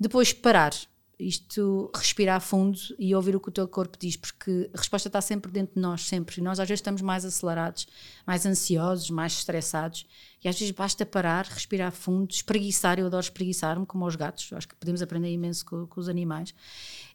Depois, 0.00 0.32
parar 0.32 0.72
isto 1.18 1.90
respirar 1.94 2.40
fundo 2.40 2.78
e 2.98 3.14
ouvir 3.14 3.36
o 3.36 3.40
que 3.40 3.48
o 3.48 3.52
teu 3.52 3.68
corpo 3.68 3.96
diz, 3.98 4.16
porque 4.16 4.70
a 4.74 4.78
resposta 4.78 5.08
está 5.08 5.20
sempre 5.20 5.50
dentro 5.50 5.74
de 5.74 5.80
nós, 5.80 6.02
sempre. 6.02 6.40
E 6.40 6.42
nós 6.42 6.58
às 6.58 6.68
vezes 6.68 6.80
estamos 6.80 7.02
mais 7.02 7.24
acelerados, 7.24 7.86
mais 8.26 8.44
ansiosos, 8.44 9.10
mais 9.10 9.32
estressados, 9.32 10.06
e 10.42 10.48
às 10.48 10.58
vezes 10.58 10.74
basta 10.74 11.06
parar, 11.06 11.46
respirar 11.46 11.92
fundo, 11.92 12.30
espreguiçar. 12.30 12.98
Eu 12.98 13.06
adoro 13.06 13.22
espreguiçar-me, 13.22 13.86
como 13.86 14.04
aos 14.04 14.16
gatos, 14.16 14.52
acho 14.52 14.68
que 14.68 14.76
podemos 14.76 15.00
aprender 15.02 15.30
imenso 15.30 15.64
com, 15.64 15.86
com 15.86 16.00
os 16.00 16.08
animais. 16.08 16.54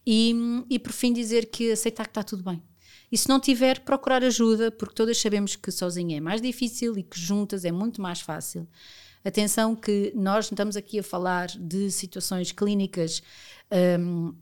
E, 0.06 0.34
e 0.70 0.80
por 0.80 0.92
fim, 0.92 1.14
dizer 1.14 1.48
que 1.48 1.72
aceitar 1.72 2.06
que 2.06 2.12
está 2.12 2.24
tudo 2.24 2.44
bem. 2.44 2.62
E 3.12 3.18
se 3.18 3.28
não 3.28 3.40
tiver, 3.40 3.80
procurar 3.80 4.24
ajuda, 4.24 4.72
porque 4.72 4.94
todas 4.94 5.20
sabemos 5.20 5.56
que 5.56 5.72
sozinha 5.72 6.18
é 6.18 6.20
mais 6.20 6.42
difícil 6.42 6.98
e 6.98 7.04
que 7.04 7.20
juntas 7.20 7.66
é 7.66 7.72
muito 7.72 8.02
mais 8.02 8.22
fácil. 8.22 8.68
Atenção 9.24 9.76
que 9.76 10.14
nós 10.16 10.46
estamos 10.46 10.76
aqui 10.76 11.00
a 11.00 11.04
falar 11.04 11.48
de 11.48 11.92
situações 11.92 12.52
clínicas 12.52 13.22
um, 14.00 14.34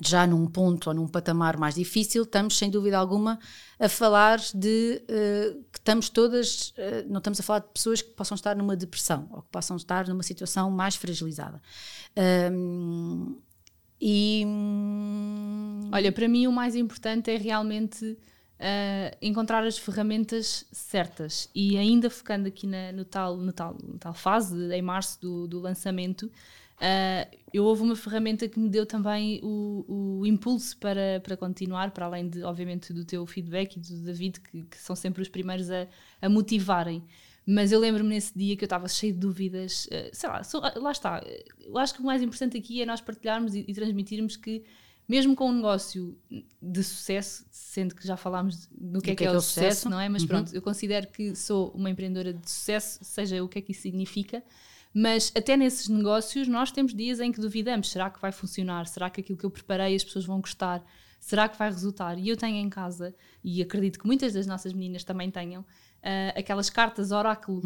já 0.00 0.26
num 0.26 0.46
ponto 0.46 0.88
ou 0.88 0.94
num 0.94 1.06
patamar 1.06 1.56
mais 1.56 1.74
difícil, 1.74 2.22
estamos 2.22 2.56
sem 2.56 2.70
dúvida 2.70 2.98
alguma 2.98 3.38
a 3.78 3.88
falar 3.88 4.40
de 4.54 5.02
uh, 5.04 5.64
que 5.72 5.78
estamos 5.78 6.08
todas, 6.08 6.70
uh, 6.70 7.08
não 7.08 7.18
estamos 7.18 7.40
a 7.40 7.42
falar 7.42 7.60
de 7.60 7.68
pessoas 7.72 8.02
que 8.02 8.10
possam 8.10 8.34
estar 8.34 8.56
numa 8.56 8.76
depressão 8.76 9.28
ou 9.30 9.42
que 9.42 9.48
possam 9.50 9.76
estar 9.76 10.08
numa 10.08 10.22
situação 10.22 10.70
mais 10.70 10.96
fragilizada. 10.96 11.60
Um, 12.52 13.36
e 14.00 14.44
Olha, 15.92 16.10
para 16.10 16.26
mim 16.26 16.46
o 16.46 16.52
mais 16.52 16.74
importante 16.74 17.30
é 17.30 17.36
realmente 17.36 18.18
uh, 18.62 19.16
encontrar 19.20 19.64
as 19.64 19.76
ferramentas 19.76 20.64
certas 20.70 21.50
e 21.54 21.76
ainda 21.76 22.08
focando 22.08 22.46
aqui 22.46 22.66
na, 22.66 22.92
no, 22.92 23.04
tal, 23.04 23.36
no, 23.36 23.52
tal, 23.52 23.76
no 23.82 23.98
tal 23.98 24.14
fase, 24.14 24.56
em 24.72 24.80
março 24.82 25.20
do, 25.20 25.48
do 25.48 25.60
lançamento, 25.60 26.26
uh, 26.26 27.36
eu 27.52 27.64
houve 27.64 27.82
uma 27.82 27.96
ferramenta 27.96 28.48
que 28.48 28.58
me 28.58 28.68
deu 28.68 28.86
também 28.86 29.40
o, 29.42 30.20
o 30.20 30.26
impulso 30.26 30.76
para, 30.78 31.20
para 31.22 31.36
continuar, 31.36 31.90
para 31.90 32.06
além 32.06 32.28
de, 32.28 32.42
obviamente, 32.44 32.92
do 32.92 33.04
teu 33.04 33.26
feedback 33.26 33.76
e 33.76 33.80
do 33.80 33.96
David, 34.02 34.40
que, 34.40 34.62
que 34.62 34.78
são 34.78 34.94
sempre 34.94 35.20
os 35.20 35.28
primeiros 35.28 35.70
a, 35.70 35.86
a 36.20 36.28
motivarem. 36.28 37.02
Mas 37.44 37.72
eu 37.72 37.80
lembro-me 37.80 38.10
nesse 38.10 38.32
dia 38.38 38.56
que 38.56 38.62
eu 38.62 38.66
estava 38.66 38.86
cheio 38.86 39.12
de 39.12 39.18
dúvidas, 39.18 39.86
uh, 39.86 40.10
sei 40.12 40.28
lá, 40.28 40.44
só- 40.44 40.60
lá 40.76 40.92
está. 40.92 41.20
Eu 41.60 41.76
acho 41.76 41.94
que 41.94 42.00
o 42.00 42.04
mais 42.04 42.22
importante 42.22 42.56
aqui 42.56 42.80
é 42.80 42.86
nós 42.86 43.00
partilharmos 43.00 43.54
e, 43.56 43.64
e 43.66 43.74
transmitirmos 43.74 44.36
que, 44.36 44.62
mesmo 45.12 45.36
com 45.36 45.50
um 45.50 45.52
negócio 45.52 46.16
de 46.62 46.82
sucesso, 46.82 47.44
sendo 47.50 47.94
que 47.94 48.06
já 48.06 48.16
falámos 48.16 48.66
do 48.70 48.98
que 48.98 49.10
é 49.10 49.14
que 49.14 49.24
é, 49.24 49.30
o 49.30 49.42
sucesso, 49.42 49.90
não 49.90 50.00
é? 50.00 50.08
Mas 50.08 50.24
pronto, 50.24 50.54
eu 50.54 50.62
considero 50.62 51.06
que 51.08 51.36
sou 51.36 51.70
uma 51.72 51.90
empreendedora 51.90 52.32
de 52.32 52.50
sucesso, 52.50 52.98
seja 53.02 53.44
o 53.44 53.46
que 53.46 53.58
é 53.58 53.62
que 53.62 53.72
isso 53.72 53.82
significa. 53.82 54.42
Mas 54.94 55.30
até 55.36 55.54
nesses 55.54 55.86
negócios 55.90 56.48
nós 56.48 56.72
temos 56.72 56.94
dias 56.94 57.20
em 57.20 57.30
que 57.30 57.38
duvidamos: 57.38 57.90
será 57.90 58.08
que 58.08 58.18
vai 58.22 58.32
funcionar? 58.32 58.86
Será 58.86 59.10
que 59.10 59.20
aquilo 59.20 59.36
que 59.36 59.44
eu 59.44 59.50
preparei 59.50 59.94
as 59.94 60.02
pessoas 60.02 60.24
vão 60.24 60.40
gostar? 60.40 60.82
Será 61.20 61.46
que 61.46 61.58
vai 61.58 61.70
resultar? 61.70 62.18
E 62.18 62.30
eu 62.30 62.36
tenho 62.36 62.56
em 62.56 62.70
casa, 62.70 63.14
e 63.44 63.60
acredito 63.60 63.98
que 63.98 64.06
muitas 64.06 64.32
das 64.32 64.46
nossas 64.46 64.72
meninas 64.72 65.04
também 65.04 65.30
tenham, 65.30 65.62
ah, 66.02 66.32
aquelas 66.38 66.70
cartas 66.70 67.12
oráculo 67.12 67.60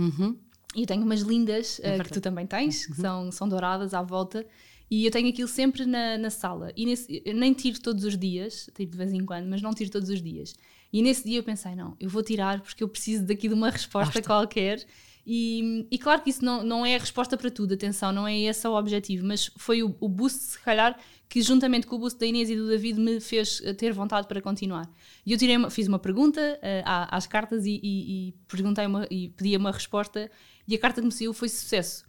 e 0.75 0.81
eu 0.81 0.87
tenho 0.87 1.05
umas 1.05 1.21
lindas 1.21 1.81
eh, 1.83 1.99
que 2.03 2.13
tu 2.13 2.21
também 2.21 2.47
tens, 2.47 2.87
que 2.87 2.97
são, 2.97 3.33
são 3.33 3.49
douradas 3.49 3.95
à 3.95 4.03
volta. 4.03 4.45
E 4.91 5.05
eu 5.05 5.11
tenho 5.11 5.29
aquilo 5.29 5.49
sempre 5.49 5.85
na, 5.85 6.17
na 6.17 6.31
sala. 6.31 6.73
E 6.77 6.87
nesse, 6.87 7.23
nem 7.35 7.53
tiro 7.53 7.81
todos 7.81 8.05
os 8.05 8.17
dias, 8.17 8.71
tiro 8.75 8.91
de 8.91 8.97
vez 8.97 9.13
em 9.13 9.25
quando, 9.25 9.47
mas 9.49 9.61
não 9.61 9.73
tiro 9.75 9.91
todos 9.91 10.09
os 10.09 10.23
dias. 10.23 10.55
E 10.93 11.03
nesse 11.03 11.25
dia 11.25 11.39
eu 11.39 11.43
pensei: 11.43 11.75
não, 11.75 11.97
eu 11.99 12.09
vou 12.09 12.23
tirar 12.23 12.61
porque 12.61 12.83
eu 12.85 12.89
preciso 12.89 13.25
daqui 13.25 13.49
de 13.49 13.55
uma 13.55 13.71
resposta 13.71 14.23
qualquer. 14.23 14.85
E, 15.29 15.85
e 15.91 15.99
claro 15.99 16.23
que 16.23 16.31
isso 16.31 16.45
não, 16.45 16.63
não 16.63 16.87
é 16.87 16.95
a 16.95 16.99
resposta 17.01 17.37
para 17.37 17.51
tudo, 17.51 17.75
atenção, 17.75 18.13
não 18.13 18.29
é 18.29 18.39
esse 18.43 18.65
o 18.69 18.79
objetivo, 18.79 19.27
mas 19.27 19.51
foi 19.57 19.83
o, 19.83 19.93
o 19.99 20.09
boost, 20.09 20.39
se 20.39 20.61
calhar, 20.61 20.97
que 21.29 21.43
juntamente 21.43 21.85
com 21.85 21.97
o 21.97 21.99
boost 21.99 22.17
da 22.17 22.27
Inês 22.27 22.49
e 22.49 22.55
do 22.55 22.69
David 22.69 23.01
me 23.01 23.19
fez 23.21 23.61
eh, 23.65 23.75
ter 23.75 23.93
vontade 23.93 24.29
para 24.29 24.41
continuar. 24.41 24.89
E 25.27 25.33
eu 25.33 25.37
tirei 25.39 25.57
fiz 25.69 25.89
uma 25.89 25.99
pergunta 25.99 26.41
à- 26.85 27.17
às 27.17 27.27
cartas 27.27 27.67
e, 27.67 27.81
e- 27.83 28.29
e 28.29 28.35
perguntei 28.47 28.87
uma, 28.87 29.05
e 29.11 29.31
pedi 29.31 29.57
uma 29.57 29.73
resposta, 29.73 30.31
e 30.69 30.77
a 30.77 30.79
carta 30.79 31.01
que 31.01 31.07
me 31.09 31.13
saiu 31.13 31.35
foi 31.35 31.49
sucesso. 31.49 32.06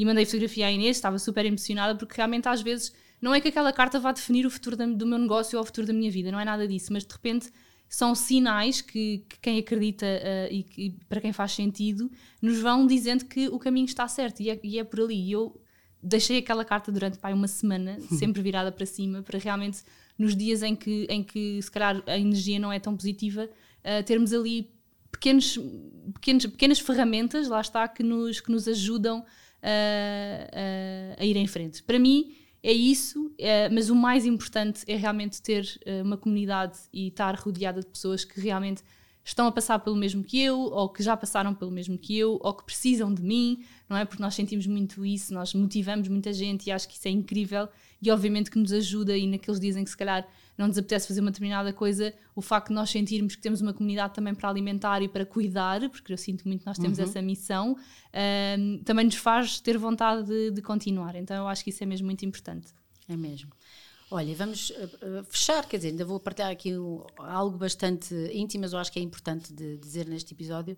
E 0.00 0.04
mandei 0.06 0.24
fotografia 0.24 0.66
à 0.66 0.72
Inês, 0.72 0.96
estava 0.96 1.18
super 1.18 1.44
emocionada, 1.44 1.94
porque 1.94 2.14
realmente 2.16 2.48
às 2.48 2.62
vezes 2.62 2.90
Não 3.20 3.34
é 3.34 3.40
que 3.40 3.48
aquela 3.48 3.70
carta 3.70 4.00
vá 4.00 4.12
definir 4.12 4.46
o 4.46 4.50
futuro 4.50 4.74
do 4.74 5.06
meu 5.06 5.18
negócio 5.18 5.58
ou 5.58 5.62
o 5.62 5.66
futuro 5.66 5.86
da 5.86 5.92
minha 5.92 6.10
vida, 6.10 6.32
não 6.32 6.40
é 6.40 6.44
nada 6.44 6.66
disso, 6.66 6.90
mas 6.90 7.04
de 7.04 7.12
repente 7.12 7.52
são 7.86 8.14
sinais 8.14 8.80
que, 8.80 9.26
que 9.28 9.38
quem 9.40 9.58
acredita 9.58 10.06
uh, 10.06 10.50
e, 10.50 10.62
que, 10.62 10.96
para 11.06 11.20
quem 11.20 11.32
faz 11.32 11.52
sentido 11.52 12.10
nos 12.40 12.58
vão 12.60 12.86
dizendo 12.86 13.26
que 13.26 13.48
o 13.48 13.58
caminho 13.58 13.84
está 13.84 14.08
certo 14.08 14.40
e 14.40 14.48
é, 14.48 14.58
e 14.62 14.78
é 14.78 14.84
por 14.84 15.00
ali. 15.00 15.20
E 15.28 15.32
eu 15.32 15.60
deixei 16.02 16.38
aquela 16.38 16.64
carta 16.64 16.90
durante 16.90 17.18
pai, 17.18 17.34
uma 17.34 17.48
semana, 17.48 17.98
sempre 18.18 18.40
virada 18.40 18.72
para 18.72 18.86
cima, 18.86 19.22
para 19.22 19.38
realmente 19.38 19.82
nos 20.16 20.34
dias 20.34 20.62
em 20.62 20.74
que, 20.74 21.06
em 21.10 21.22
que 21.22 21.60
se 21.60 21.70
calhar 21.70 22.02
a 22.06 22.18
energia 22.18 22.58
não 22.58 22.72
é 22.72 22.78
tão 22.78 22.96
positiva, 22.96 23.44
uh, 23.44 24.02
termos 24.04 24.32
ali 24.32 24.70
pequenos, 25.12 25.58
pequenos, 26.14 26.46
pequenas 26.46 26.78
ferramentas, 26.78 27.48
lá 27.48 27.60
está, 27.60 27.86
que 27.86 28.02
nos, 28.02 28.40
que 28.40 28.50
nos 28.50 28.66
ajudam 28.66 29.22
a, 29.62 31.18
a, 31.18 31.22
a 31.22 31.24
ir 31.24 31.36
em 31.36 31.46
frente. 31.46 31.82
Para 31.82 31.98
mim, 31.98 32.34
é 32.62 32.72
isso, 32.72 33.32
é, 33.38 33.68
mas 33.70 33.88
o 33.88 33.94
mais 33.94 34.26
importante 34.26 34.84
é 34.86 34.94
realmente 34.94 35.40
ter 35.40 35.80
uh, 35.86 36.04
uma 36.04 36.16
comunidade 36.16 36.78
e 36.92 37.08
estar 37.08 37.34
rodeada 37.36 37.80
de 37.80 37.86
pessoas 37.86 38.24
que 38.24 38.38
realmente 38.38 38.82
estão 39.24 39.46
a 39.46 39.52
passar 39.52 39.78
pelo 39.78 39.96
mesmo 39.96 40.22
que 40.24 40.40
eu, 40.40 40.58
ou 40.58 40.88
que 40.88 41.02
já 41.02 41.16
passaram 41.16 41.54
pelo 41.54 41.70
mesmo 41.70 41.96
que 41.96 42.16
eu, 42.16 42.38
ou 42.42 42.54
que 42.54 42.64
precisam 42.64 43.12
de 43.12 43.22
mim, 43.22 43.62
não 43.88 43.96
é? 43.96 44.04
Porque 44.04 44.22
nós 44.22 44.34
sentimos 44.34 44.66
muito 44.66 45.04
isso, 45.04 45.32
nós 45.32 45.54
motivamos 45.54 46.08
muita 46.08 46.32
gente 46.32 46.66
e 46.66 46.72
acho 46.72 46.88
que 46.88 46.96
isso 46.96 47.08
é 47.08 47.10
incrível 47.10 47.68
e 48.02 48.10
obviamente 48.10 48.50
que 48.50 48.58
nos 48.58 48.72
ajuda 48.72 49.16
e 49.16 49.26
naqueles 49.26 49.60
dias 49.60 49.76
em 49.76 49.84
que 49.84 49.90
se 49.90 49.96
calhar 49.96 50.26
não 50.56 50.66
nos 50.66 50.78
apetece 50.78 51.08
fazer 51.08 51.20
uma 51.20 51.30
determinada 51.30 51.72
coisa, 51.72 52.12
o 52.34 52.42
facto 52.42 52.68
de 52.68 52.74
nós 52.74 52.90
sentirmos 52.90 53.34
que 53.34 53.42
temos 53.42 53.60
uma 53.60 53.72
comunidade 53.72 54.14
também 54.14 54.34
para 54.34 54.48
alimentar 54.48 55.02
e 55.02 55.08
para 55.08 55.24
cuidar, 55.24 55.88
porque 55.88 56.12
eu 56.12 56.18
sinto 56.18 56.46
muito 56.46 56.60
que 56.60 56.66
nós 56.66 56.78
temos 56.78 56.98
uhum. 56.98 57.04
essa 57.04 57.22
missão, 57.22 57.76
um, 58.58 58.82
também 58.84 59.04
nos 59.04 59.16
faz 59.16 59.60
ter 59.60 59.78
vontade 59.78 60.26
de, 60.26 60.50
de 60.50 60.62
continuar. 60.62 61.16
Então 61.16 61.36
eu 61.36 61.48
acho 61.48 61.64
que 61.64 61.70
isso 61.70 61.82
é 61.82 61.86
mesmo 61.86 62.06
muito 62.06 62.24
importante. 62.24 62.68
É 63.08 63.16
mesmo. 63.16 63.50
Olha, 64.10 64.34
vamos 64.34 64.70
uh, 64.70 65.24
fechar, 65.28 65.64
quer 65.66 65.76
dizer, 65.76 65.90
ainda 65.90 66.04
vou 66.04 66.18
partilhar 66.18 66.50
aqui 66.50 66.72
algo 67.16 67.56
bastante 67.56 68.12
íntimo, 68.32 68.62
mas 68.62 68.72
eu 68.72 68.78
acho 68.80 68.90
que 68.90 68.98
é 68.98 69.02
importante 69.02 69.52
de 69.52 69.76
dizer 69.78 70.06
neste 70.06 70.34
episódio, 70.34 70.76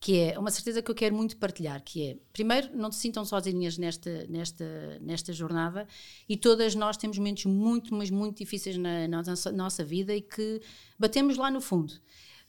que 0.00 0.18
é 0.18 0.38
uma 0.38 0.50
certeza 0.50 0.82
que 0.82 0.90
eu 0.90 0.94
quero 0.94 1.14
muito 1.14 1.36
partilhar, 1.36 1.82
que 1.82 2.10
é, 2.10 2.16
primeiro, 2.32 2.76
não 2.76 2.90
te 2.90 2.96
sintam 2.96 3.24
sozinhas 3.24 3.78
nesta, 3.78 4.26
nesta, 4.28 4.98
nesta 5.00 5.32
jornada 5.32 5.88
e 6.28 6.36
todas 6.36 6.74
nós 6.74 6.96
temos 6.96 7.16
momentos 7.16 7.46
muito, 7.46 7.94
mas 7.94 8.10
muito 8.10 8.38
difíceis 8.38 8.76
na, 8.76 9.08
na 9.08 9.22
nossa 9.54 9.82
vida 9.82 10.14
e 10.14 10.20
que 10.20 10.60
batemos 10.98 11.36
lá 11.36 11.50
no 11.50 11.60
fundo. 11.60 11.94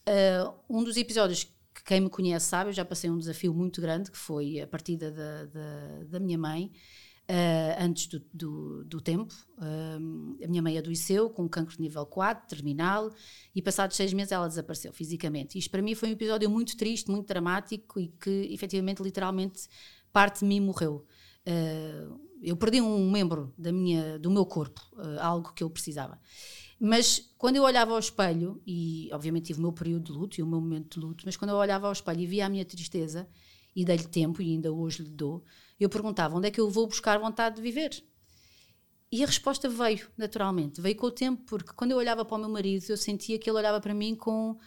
Uh, 0.07 0.53
um 0.69 0.83
dos 0.83 0.97
episódios 0.97 1.45
que 1.73 1.83
quem 1.83 2.01
me 2.01 2.09
conhece 2.09 2.45
sabe, 2.45 2.69
eu 2.69 2.73
já 2.73 2.85
passei 2.85 3.09
um 3.09 3.17
desafio 3.17 3.53
muito 3.53 3.81
grande, 3.81 4.11
que 4.11 4.17
foi 4.17 4.61
a 4.61 4.67
partida 4.67 5.11
da, 5.11 5.45
da, 5.45 6.03
da 6.09 6.19
minha 6.19 6.37
mãe, 6.37 6.71
uh, 7.29 7.83
antes 7.83 8.07
do, 8.07 8.21
do, 8.33 8.83
do 8.85 9.01
tempo. 9.01 9.33
Uh, 9.57 10.43
a 10.43 10.47
minha 10.47 10.61
mãe 10.61 10.77
adoeceu 10.77 11.29
com 11.29 11.43
um 11.43 11.47
cancro 11.47 11.75
de 11.75 11.81
nível 11.81 12.05
4, 12.05 12.47
terminal, 12.47 13.11
e 13.53 13.61
passados 13.61 13.95
seis 13.95 14.13
meses 14.13 14.31
ela 14.31 14.47
desapareceu 14.47 14.93
fisicamente. 14.93 15.57
Isto 15.57 15.71
para 15.71 15.81
mim 15.81 15.95
foi 15.95 16.09
um 16.09 16.13
episódio 16.13 16.49
muito 16.49 16.77
triste, 16.77 17.09
muito 17.09 17.27
dramático 17.27 17.99
e 17.99 18.07
que 18.07 18.49
efetivamente, 18.51 19.01
literalmente, 19.01 19.67
parte 20.11 20.39
de 20.39 20.45
mim 20.45 20.59
morreu. 20.59 21.05
Uh, 21.47 22.19
eu 22.41 22.55
perdi 22.55 22.81
um 22.81 23.09
membro 23.09 23.53
da 23.57 23.71
minha, 23.71 24.19
do 24.19 24.29
meu 24.29 24.45
corpo, 24.45 24.79
algo 25.19 25.53
que 25.53 25.63
eu 25.63 25.69
precisava. 25.69 26.19
Mas 26.79 27.33
quando 27.37 27.55
eu 27.55 27.63
olhava 27.63 27.93
ao 27.93 27.99
espelho, 27.99 28.61
e 28.67 29.09
obviamente 29.11 29.45
tive 29.45 29.59
o 29.59 29.61
meu 29.63 29.71
período 29.71 30.11
de 30.11 30.11
luto 30.11 30.39
e 30.39 30.43
o 30.43 30.45
meu 30.45 30.59
momento 30.59 30.99
de 30.99 31.05
luto, 31.05 31.23
mas 31.25 31.37
quando 31.37 31.51
eu 31.51 31.55
olhava 31.55 31.87
ao 31.87 31.93
espelho 31.93 32.19
e 32.19 32.27
via 32.27 32.45
a 32.45 32.49
minha 32.49 32.65
tristeza, 32.65 33.27
e 33.75 33.83
dei-lhe 33.83 34.07
tempo, 34.07 34.41
e 34.41 34.51
ainda 34.51 34.71
hoje 34.71 35.01
lhe 35.01 35.09
dou, 35.09 35.43
eu 35.79 35.89
perguntava 35.89 36.35
onde 36.35 36.47
é 36.47 36.51
que 36.51 36.59
eu 36.59 36.69
vou 36.69 36.87
buscar 36.87 37.19
vontade 37.19 37.57
de 37.57 37.61
viver. 37.61 38.03
E 39.11 39.23
a 39.23 39.25
resposta 39.25 39.69
veio, 39.69 40.09
naturalmente. 40.17 40.81
Veio 40.81 40.95
com 40.95 41.07
o 41.07 41.11
tempo, 41.11 41.43
porque 41.45 41.73
quando 41.73 41.91
eu 41.91 41.97
olhava 41.97 42.25
para 42.25 42.35
o 42.35 42.39
meu 42.39 42.49
marido, 42.49 42.85
eu 42.89 42.97
sentia 42.97 43.37
que 43.37 43.49
ele 43.49 43.57
olhava 43.57 43.79
para 43.79 43.93
mim 43.93 44.15
com 44.15 44.57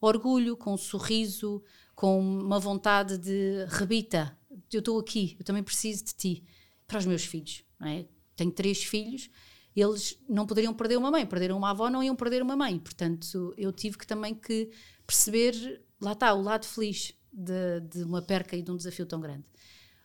orgulho, 0.00 0.56
com 0.56 0.74
um 0.74 0.76
sorriso, 0.76 1.62
com 1.94 2.20
uma 2.20 2.60
vontade 2.60 3.16
de 3.16 3.64
rebita, 3.68 4.36
eu 4.72 4.80
estou 4.80 4.98
aqui, 4.98 5.36
eu 5.38 5.44
também 5.44 5.62
preciso 5.62 6.04
de 6.04 6.14
ti. 6.14 6.44
Para 6.86 6.98
os 6.98 7.06
meus 7.06 7.24
filhos, 7.24 7.64
não 7.80 7.88
é? 7.88 8.06
Tenho 8.36 8.52
três 8.52 8.84
filhos, 8.84 9.28
eles 9.74 10.16
não 10.28 10.46
poderiam 10.46 10.72
perder 10.72 10.98
uma 10.98 11.10
mãe, 11.10 11.26
perderam 11.26 11.56
uma 11.56 11.70
avó, 11.70 11.90
não 11.90 12.02
iam 12.02 12.14
perder 12.14 12.42
uma 12.42 12.54
mãe. 12.54 12.78
Portanto, 12.78 13.52
eu 13.56 13.72
tive 13.72 13.98
que 13.98 14.06
também 14.06 14.34
que 14.34 14.70
perceber, 15.06 15.82
lá 16.00 16.12
está, 16.12 16.32
o 16.32 16.42
lado 16.42 16.64
feliz 16.64 17.12
de, 17.32 17.80
de 17.80 18.04
uma 18.04 18.22
perca 18.22 18.56
e 18.56 18.62
de 18.62 18.70
um 18.70 18.76
desafio 18.76 19.06
tão 19.06 19.20
grande 19.20 19.44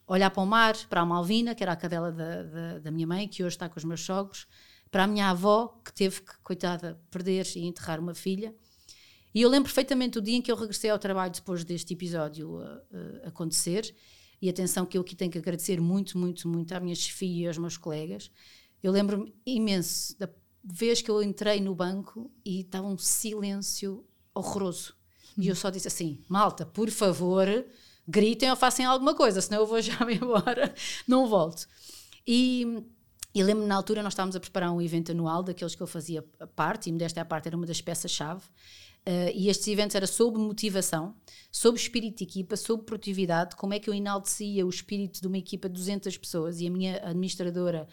olhar 0.08 0.30
para 0.30 0.44
o 0.44 0.46
mar, 0.46 0.76
para 0.90 1.02
a 1.02 1.06
Malvina, 1.06 1.56
que 1.56 1.64
era 1.64 1.72
a 1.72 1.76
cadela 1.76 2.12
da, 2.12 2.44
da, 2.44 2.80
da, 2.80 2.92
minha 2.92 3.08
mãe, 3.08 3.28
que 3.28 3.44
hoje 3.44 3.56
está 3.56 3.70
com 3.70 3.78
os 3.78 3.84
meus 3.84 4.02
sogros, 4.02 4.48
para 4.90 5.06
a 5.06 5.08
minha 5.08 5.30
avó, 5.30 5.80
que 5.84 5.94
teve 5.94 6.22
que, 6.22 6.38
coitada, 6.44 7.00
perder 7.10 7.48
e 7.56 7.66
enterrar 7.66 8.00
uma 8.00 8.14
filha. 8.14 8.54
E 9.34 9.42
eu 9.42 9.50
lembro 9.50 9.70
perfeitamente 9.70 10.18
o 10.18 10.22
dia 10.22 10.36
em 10.36 10.42
que 10.42 10.52
eu 10.52 10.56
regressei 10.56 10.90
ao 10.90 11.00
trabalho 11.00 11.32
depois 11.32 11.64
deste 11.64 11.94
episódio 11.94 12.58
uh, 12.58 12.64
uh, 12.64 13.28
acontecer. 13.28 13.96
E 14.42 14.50
atenção 14.50 14.86
que 14.86 14.98
eu 14.98 15.02
aqui 15.02 15.16
tenho 15.16 15.32
que 15.32 15.38
agradecer 15.38 15.80
muito, 15.80 16.18
muito, 16.18 16.48
muito 16.48 16.74
à 16.74 16.80
minha 16.80 16.96
chefia 16.96 17.46
e 17.46 17.48
aos 17.48 17.58
meus 17.58 17.78
colegas. 17.78 18.30
Eu 18.84 18.92
lembro-me 18.92 19.34
imenso 19.46 20.18
da 20.20 20.28
vez 20.64 21.02
que 21.02 21.10
eu 21.10 21.22
entrei 21.24 21.62
no 21.62 21.74
banco 21.74 22.32
e 22.44 22.62
estava 22.62 22.88
um 22.88 22.98
silêncio 22.98 24.06
horroroso. 24.34 24.96
E 25.38 25.48
eu 25.48 25.56
só 25.56 25.70
disse 25.70 25.88
assim: 25.88 26.20
malta, 26.28 26.66
por 26.66 26.90
favor, 26.90 27.48
gritem 28.08 28.50
ou 28.50 28.56
façam 28.56 28.90
alguma 28.90 29.16
coisa, 29.16 29.42
senão 29.42 29.62
eu 29.62 29.68
vou 29.68 29.82
já 29.82 30.04
me 30.06 30.16
embora, 30.16 30.74
não 31.08 31.28
volto. 31.28 31.68
E, 32.26 32.84
e 33.34 33.44
lembro-me 33.44 33.68
na 33.68 33.76
altura 33.76 34.04
nós 34.04 34.14
estávamos 34.14 34.36
a 34.36 34.40
preparar 34.40 34.72
um 34.72 34.82
evento 34.82 35.12
anual 35.12 35.44
daqueles 35.44 35.76
que 35.76 35.82
eu 35.82 35.88
fazia 35.88 36.24
parte, 36.56 36.90
e 36.90 36.92
modéstia 36.92 37.22
à 37.22 37.26
parte 37.26 37.48
era 37.48 37.58
uma 37.58 37.66
das 37.66 37.82
peças-chave. 37.82 38.44
Uh, 39.04 39.34
e 39.34 39.50
estes 39.50 39.68
eventos 39.68 39.96
era 39.96 40.06
sobre 40.06 40.40
motivação, 40.40 41.16
sobre 41.52 41.82
espírito 41.82 42.20
de 42.20 42.24
equipa, 42.24 42.56
sobre 42.56 42.86
produtividade, 42.86 43.56
como 43.56 43.74
é 43.74 43.80
que 43.80 43.90
eu 43.90 43.96
enaltecia 43.96 44.64
o 44.64 44.70
espírito 44.70 45.20
de 45.20 45.28
uma 45.28 45.40
equipa 45.40 45.68
de 45.68 45.74
200 45.74 46.16
pessoas 46.20 46.62
e 46.62 46.68
a 46.68 46.70
minha 46.70 46.98
administradora, 47.04 47.88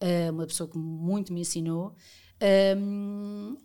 uh, 0.00 0.32
uma 0.32 0.46
pessoa 0.46 0.66
que 0.66 0.78
muito 0.78 1.34
me 1.34 1.42
ensinou, 1.42 1.94
um, 2.78 3.58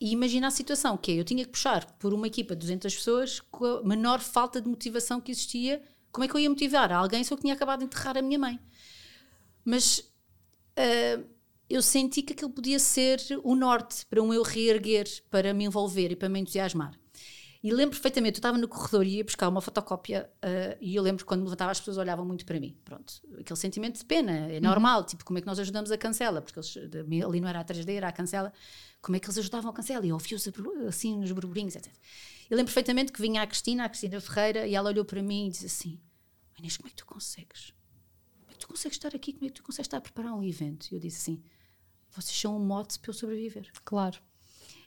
e 0.00 0.12
imagina 0.12 0.46
a 0.46 0.50
situação, 0.50 0.96
que 0.96 1.12
é, 1.12 1.14
eu 1.16 1.24
tinha 1.24 1.44
que 1.44 1.50
puxar 1.50 1.84
por 1.98 2.14
uma 2.14 2.26
equipa 2.26 2.56
de 2.56 2.60
200 2.60 2.94
pessoas 2.94 3.40
com 3.50 3.66
a 3.66 3.82
menor 3.82 4.20
falta 4.20 4.60
de 4.60 4.66
motivação 4.66 5.20
que 5.20 5.30
existia. 5.30 5.82
Como 6.10 6.24
é 6.24 6.28
que 6.28 6.34
eu 6.34 6.40
ia 6.40 6.48
motivar 6.48 6.90
alguém 6.90 7.22
se 7.22 7.30
eu 7.30 7.36
tinha 7.36 7.52
acabado 7.52 7.80
de 7.80 7.84
enterrar 7.84 8.16
a 8.16 8.22
minha 8.22 8.38
mãe? 8.38 8.58
Mas 9.62 9.98
uh, 9.98 11.24
eu 11.68 11.82
senti 11.82 12.22
que 12.22 12.32
aquilo 12.32 12.50
podia 12.50 12.78
ser 12.78 13.20
o 13.44 13.54
norte 13.54 14.06
para 14.06 14.22
um 14.22 14.32
eu 14.32 14.42
reerguer, 14.42 15.06
para 15.28 15.52
me 15.52 15.64
envolver 15.64 16.12
e 16.12 16.16
para 16.16 16.30
me 16.30 16.40
entusiasmar. 16.40 16.98
E 17.62 17.70
lembro 17.70 17.94
perfeitamente, 17.94 18.36
eu 18.36 18.38
estava 18.38 18.56
no 18.56 18.66
corredor 18.66 19.06
e 19.06 19.16
ia 19.16 19.24
buscar 19.24 19.46
uma 19.48 19.60
fotocópia 19.60 20.30
uh, 20.42 20.78
e 20.80 20.96
eu 20.96 21.02
lembro 21.02 21.26
quando 21.26 21.40
me 21.40 21.44
levantava 21.44 21.70
as 21.70 21.78
pessoas 21.78 21.98
olhavam 21.98 22.24
muito 22.24 22.46
para 22.46 22.58
mim. 22.58 22.74
Pronto, 22.84 23.20
aquele 23.38 23.58
sentimento 23.58 23.98
de 23.98 24.04
pena, 24.04 24.32
é 24.32 24.54
uhum. 24.54 24.60
normal, 24.62 25.00
uhum. 25.00 25.06
tipo, 25.06 25.24
como 25.26 25.38
é 25.38 25.42
que 25.42 25.46
nós 25.46 25.58
ajudamos 25.58 25.92
a 25.92 25.98
cancela? 25.98 26.40
Porque 26.40 26.58
eles, 26.58 26.74
ali 27.22 27.40
não 27.40 27.48
era 27.48 27.60
a 27.60 27.64
3D, 27.64 27.90
era 27.90 28.08
a 28.08 28.12
cancela. 28.12 28.50
Como 29.02 29.14
é 29.14 29.20
que 29.20 29.26
eles 29.26 29.36
ajudavam 29.36 29.70
a 29.70 29.74
cancela? 29.74 30.06
E 30.06 30.08
eu 30.08 30.14
ouvi-os 30.14 30.48
assim 30.88 31.18
nos 31.18 31.32
burburinhos, 31.32 31.76
etc. 31.76 31.92
Eu 32.48 32.56
lembro 32.56 32.72
perfeitamente 32.72 33.12
que 33.12 33.20
vinha 33.20 33.42
a 33.42 33.46
Cristina, 33.46 33.84
a 33.84 33.88
Cristina 33.90 34.20
Ferreira, 34.22 34.66
e 34.66 34.74
ela 34.74 34.88
olhou 34.88 35.04
para 35.04 35.22
mim 35.22 35.48
e 35.48 35.50
disse 35.50 35.66
assim: 35.66 36.00
Inês, 36.58 36.78
como 36.78 36.88
é 36.88 36.90
que 36.90 36.96
tu 36.96 37.06
consegues? 37.06 37.74
Como 38.40 38.50
é 38.50 38.52
que 38.54 38.58
tu 38.58 38.68
consegues 38.68 38.96
estar 38.96 39.14
aqui? 39.14 39.34
Como 39.34 39.44
é 39.44 39.48
que 39.48 39.54
tu 39.54 39.62
consegues 39.62 39.86
estar 39.86 39.98
a 39.98 40.00
preparar 40.00 40.32
um 40.32 40.42
evento? 40.42 40.88
E 40.90 40.94
eu 40.94 40.98
disse 40.98 41.18
assim: 41.18 41.42
vocês 42.10 42.36
são 42.38 42.56
um 42.56 42.58
mote 42.58 42.98
para 42.98 43.10
eu 43.10 43.14
sobreviver. 43.14 43.70
Claro. 43.84 44.18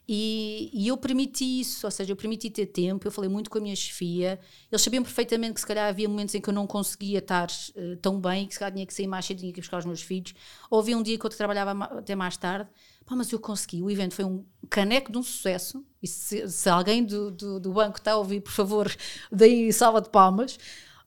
E, 0.06 0.70
e, 0.72 0.88
eu 0.88 0.98
permiti 0.98 1.60
isso, 1.60 1.86
ou 1.86 1.90
seja, 1.90 2.12
eu 2.12 2.16
permiti 2.16 2.50
ter 2.50 2.66
tempo. 2.66 3.06
Eu 3.06 3.10
falei 3.10 3.30
muito 3.30 3.48
com 3.48 3.56
a 3.56 3.60
minha 3.60 3.74
chefia. 3.74 4.38
Eles 4.70 4.82
sabiam 4.82 5.02
perfeitamente 5.02 5.54
que 5.54 5.60
se 5.60 5.66
calhar 5.66 5.88
havia 5.88 6.06
momentos 6.06 6.34
em 6.34 6.40
que 6.42 6.48
eu 6.48 6.52
não 6.52 6.66
conseguia 6.66 7.20
estar 7.20 7.48
uh, 7.48 7.96
tão 8.02 8.20
bem, 8.20 8.46
que 8.46 8.52
se 8.52 8.58
calhar 8.58 8.72
tinha 8.72 8.84
que 8.84 8.92
sair 8.92 9.06
mais 9.06 9.24
cedo, 9.24 9.38
tinha 9.38 9.52
que 9.52 9.60
buscar 9.60 9.78
os 9.78 9.86
meus 9.86 10.02
filhos. 10.02 10.34
Ou 10.70 10.78
havia 10.78 10.96
um 10.96 11.02
dia 11.02 11.18
que 11.18 11.24
eu 11.24 11.30
trabalhava 11.30 11.84
até 11.84 12.14
mais 12.14 12.36
tarde. 12.36 12.68
Pá, 13.06 13.16
mas 13.16 13.32
eu 13.32 13.38
consegui. 13.38 13.82
O 13.82 13.90
evento 13.90 14.14
foi 14.14 14.26
um 14.26 14.44
caneco 14.68 15.10
de 15.10 15.16
um 15.16 15.22
sucesso. 15.22 15.82
E 16.02 16.06
se, 16.06 16.46
se 16.48 16.68
alguém 16.68 17.02
do, 17.02 17.30
do, 17.30 17.58
do, 17.58 17.72
banco 17.72 17.96
está 17.96 18.12
a 18.12 18.16
ouvir, 18.18 18.42
por 18.42 18.52
favor, 18.52 18.94
deem 19.32 19.72
salva 19.72 20.02
de 20.02 20.10
palmas. 20.10 20.58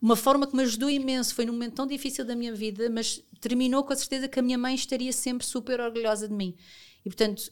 Uma 0.02 0.16
forma 0.16 0.48
que 0.48 0.56
me 0.56 0.64
ajudou 0.64 0.90
imenso. 0.90 1.36
Foi 1.36 1.46
num 1.46 1.54
momento 1.54 1.76
tão 1.76 1.86
difícil 1.86 2.26
da 2.26 2.36
minha 2.36 2.54
vida, 2.54 2.90
mas 2.90 3.24
terminou 3.40 3.84
com 3.84 3.94
a 3.94 3.96
certeza 3.96 4.28
que 4.28 4.40
a 4.40 4.42
minha 4.42 4.58
mãe 4.58 4.74
estaria 4.74 5.14
sempre 5.14 5.46
super 5.46 5.80
orgulhosa 5.80 6.28
de 6.28 6.34
mim. 6.34 6.56
E 7.06 7.10
portanto, 7.10 7.52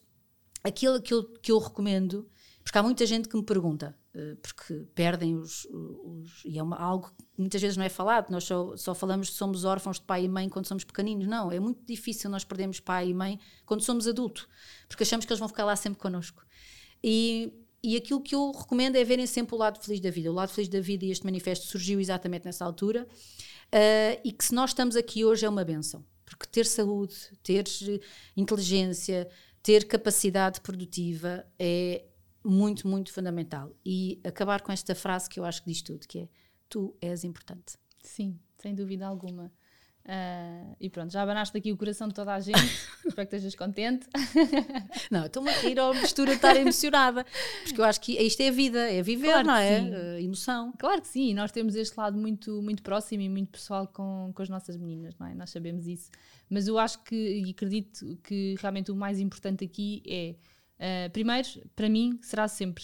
aquilo 0.65 1.01
que 1.01 1.13
eu, 1.13 1.23
que 1.23 1.51
eu 1.51 1.59
recomendo, 1.59 2.27
porque 2.63 2.77
há 2.77 2.83
muita 2.83 3.05
gente 3.05 3.29
que 3.29 3.37
me 3.37 3.43
pergunta, 3.43 3.95
uh, 4.15 4.35
porque 4.37 4.85
perdem 4.95 5.35
os, 5.35 5.65
os 5.65 6.43
e 6.43 6.57
é 6.57 6.63
uma, 6.63 6.75
algo 6.77 7.07
que 7.07 7.23
muitas 7.37 7.61
vezes 7.61 7.77
não 7.77 7.85
é 7.85 7.89
falado, 7.89 8.31
nós 8.31 8.43
só, 8.43 8.75
só 8.75 8.95
falamos 8.95 9.29
que 9.29 9.35
somos 9.35 9.63
órfãos 9.63 9.97
de 9.97 10.05
pai 10.05 10.23
e 10.25 10.27
mãe 10.27 10.49
quando 10.49 10.65
somos 10.67 10.83
pequeninos, 10.83 11.27
não, 11.27 11.51
é 11.51 11.59
muito 11.59 11.85
difícil 11.85 12.29
nós 12.29 12.43
perdermos 12.43 12.79
pai 12.79 13.09
e 13.09 13.13
mãe 13.13 13.39
quando 13.65 13.81
somos 13.81 14.07
adultos, 14.07 14.47
porque 14.87 15.03
achamos 15.03 15.25
que 15.25 15.31
eles 15.31 15.39
vão 15.39 15.47
ficar 15.47 15.65
lá 15.65 15.75
sempre 15.75 15.99
connosco. 15.99 16.43
E, 17.03 17.53
e 17.83 17.95
aquilo 17.95 18.19
que 18.19 18.33
eu 18.33 18.51
recomendo 18.51 18.95
é 18.95 19.03
verem 19.03 19.27
sempre 19.27 19.53
o 19.53 19.57
lado 19.59 19.79
feliz 19.79 19.99
da 19.99 20.09
vida. 20.09 20.31
O 20.31 20.33
lado 20.33 20.49
feliz 20.49 20.67
da 20.67 20.81
vida, 20.81 21.05
e 21.05 21.11
este 21.11 21.23
manifesto 21.23 21.67
surgiu 21.67 21.99
exatamente 21.99 22.45
nessa 22.45 22.65
altura, 22.65 23.07
uh, 23.07 24.21
e 24.23 24.31
que 24.31 24.43
se 24.43 24.55
nós 24.55 24.71
estamos 24.71 24.95
aqui 24.95 25.23
hoje 25.23 25.45
é 25.45 25.49
uma 25.49 25.63
benção. 25.63 26.03
Porque 26.25 26.47
ter 26.47 26.65
saúde, 26.65 27.15
ter 27.43 27.63
inteligência, 28.35 29.29
ter 29.65 29.87
capacidade 29.87 30.61
produtiva 30.61 31.43
é 31.57 32.05
muito, 32.43 32.87
muito 32.87 33.11
fundamental. 33.11 33.75
E 33.83 34.21
acabar 34.23 34.61
com 34.61 34.71
esta 34.71 34.93
frase 34.93 35.27
que 35.27 35.39
eu 35.39 35.43
acho 35.43 35.63
que 35.63 35.71
diz 35.71 35.81
tudo, 35.81 36.07
que 36.07 36.19
é 36.19 36.29
tu 36.69 36.95
és 37.01 37.23
importante. 37.23 37.75
Sim, 38.03 38.39
sem 38.59 38.75
dúvida 38.75 39.07
alguma. 39.07 39.51
Uh, 40.05 40.75
e 40.79 40.87
pronto, 40.87 41.11
já 41.11 41.23
abanaste 41.23 41.57
aqui 41.57 41.71
o 41.71 41.77
coração 41.77 42.07
de 42.07 42.13
toda 42.13 42.31
a 42.31 42.39
gente. 42.39 42.59
Espero 43.05 43.27
que 43.27 43.35
estejas 43.35 43.55
contente. 43.55 44.07
não, 45.09 45.25
estou-me 45.25 45.49
a 45.49 45.59
rir 45.61 45.79
ao 45.79 45.95
mistura 45.95 46.31
de 46.31 46.35
estar 46.35 46.55
emocionada. 46.55 47.25
Porque 47.63 47.81
eu 47.81 47.85
acho 47.85 47.99
que 47.99 48.13
isto 48.21 48.39
é 48.41 48.49
a 48.49 48.51
vida, 48.51 48.91
é 48.91 49.01
viver, 49.01 49.31
claro 49.31 49.47
não 49.47 49.55
é? 49.55 49.81
Uh, 49.81 50.19
emoção. 50.21 50.71
Claro 50.77 51.01
que 51.01 51.07
sim, 51.07 51.33
nós 51.33 51.51
temos 51.51 51.75
este 51.75 51.97
lado 51.97 52.17
muito, 52.17 52.61
muito 52.61 52.83
próximo 52.83 53.23
e 53.23 53.29
muito 53.29 53.49
pessoal 53.49 53.87
com, 53.87 54.31
com 54.33 54.41
as 54.43 54.49
nossas 54.49 54.77
meninas, 54.77 55.15
não 55.17 55.25
é? 55.25 55.33
Nós 55.33 55.49
sabemos 55.49 55.87
isso. 55.87 56.11
Mas 56.47 56.67
eu 56.67 56.77
acho 56.77 57.03
que, 57.03 57.15
e 57.15 57.49
acredito 57.49 58.17
que 58.23 58.55
realmente 58.59 58.91
o 58.91 58.95
mais 58.95 59.19
importante 59.19 59.65
aqui 59.65 60.03
é. 60.07 60.35
Uh, 60.77 61.09
primeiro, 61.11 61.47
para 61.75 61.87
mim, 61.89 62.19
será 62.21 62.47
sempre 62.47 62.83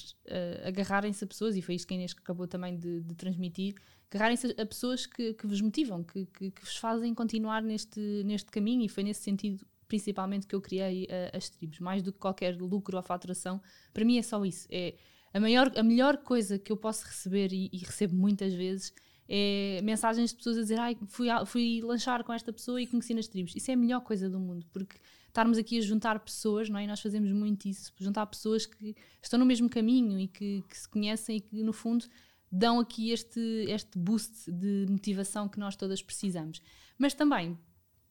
agarrarem-se 0.63 1.23
a 1.23 1.27
pessoas, 1.27 1.55
e 1.55 1.61
foi 1.61 1.75
isto 1.75 1.87
que 1.87 1.93
a 1.93 1.97
Inês 1.97 2.15
acabou 2.17 2.47
também 2.47 2.77
de, 2.77 3.01
de 3.01 3.15
transmitir, 3.15 3.75
agarrarem-se 4.09 4.55
a 4.59 4.65
pessoas 4.65 5.05
que, 5.05 5.33
que 5.33 5.47
vos 5.47 5.61
motivam, 5.61 6.03
que, 6.03 6.25
que, 6.25 6.51
que, 6.51 6.61
vos 6.61 6.77
fazem 6.77 7.13
continuar 7.13 7.61
neste, 7.61 7.99
neste 8.25 8.49
caminho, 8.49 8.83
e 8.83 8.89
foi 8.89 9.03
nesse 9.03 9.21
sentido 9.21 9.65
principalmente 9.87 10.47
que 10.47 10.55
eu 10.55 10.61
criei 10.61 11.03
uh, 11.03 11.35
as 11.35 11.49
tribos, 11.49 11.79
mais 11.79 12.01
do 12.01 12.13
que 12.13 12.19
qualquer 12.19 12.55
lucro 12.55 12.95
ou 12.95 13.03
faturação, 13.03 13.61
para 13.93 14.05
mim 14.05 14.17
é 14.17 14.21
só 14.21 14.43
isso. 14.45 14.65
É 14.71 14.95
a, 15.33 15.39
maior, 15.39 15.69
a 15.75 15.83
melhor 15.83 16.17
coisa 16.17 16.57
que 16.57 16.71
eu 16.71 16.77
posso 16.77 17.05
receber, 17.05 17.51
e, 17.51 17.69
e 17.73 17.79
recebo 17.79 18.15
muitas 18.15 18.53
vezes, 18.53 18.93
é 19.27 19.81
mensagens 19.81 20.31
de 20.31 20.37
pessoas 20.37 20.57
a 20.57 20.61
dizer 20.61 20.79
Ai, 20.79 20.97
fui, 21.07 21.27
fui 21.45 21.81
lanchar 21.81 22.23
com 22.23 22.33
esta 22.33 22.51
pessoa 22.51 22.81
e 22.81 22.87
conheci 22.87 23.13
nas 23.13 23.27
tribos. 23.27 23.55
Isso 23.55 23.71
é 23.71 23.73
a 23.73 23.77
melhor 23.77 24.01
coisa 24.01 24.29
do 24.29 24.39
mundo, 24.39 24.65
porque 24.73 24.97
estarmos 25.31 25.57
aqui 25.57 25.79
a 25.79 25.81
juntar 25.81 26.19
pessoas, 26.19 26.69
não 26.69 26.77
é? 26.77 26.83
E 26.83 26.87
nós 26.87 26.99
fazemos 26.99 27.31
muito 27.31 27.67
isso, 27.67 27.91
juntar 27.97 28.25
pessoas 28.25 28.65
que 28.65 28.95
estão 29.21 29.39
no 29.39 29.45
mesmo 29.45 29.69
caminho 29.69 30.19
e 30.19 30.27
que, 30.27 30.63
que 30.67 30.77
se 30.77 30.87
conhecem 30.87 31.37
e 31.37 31.41
que, 31.41 31.63
no 31.63 31.73
fundo, 31.73 32.05
dão 32.51 32.79
aqui 32.79 33.11
este, 33.11 33.39
este 33.67 33.97
boost 33.97 34.51
de 34.51 34.85
motivação 34.89 35.47
que 35.47 35.57
nós 35.57 35.75
todas 35.75 36.01
precisamos. 36.03 36.61
Mas 36.97 37.13
também 37.13 37.57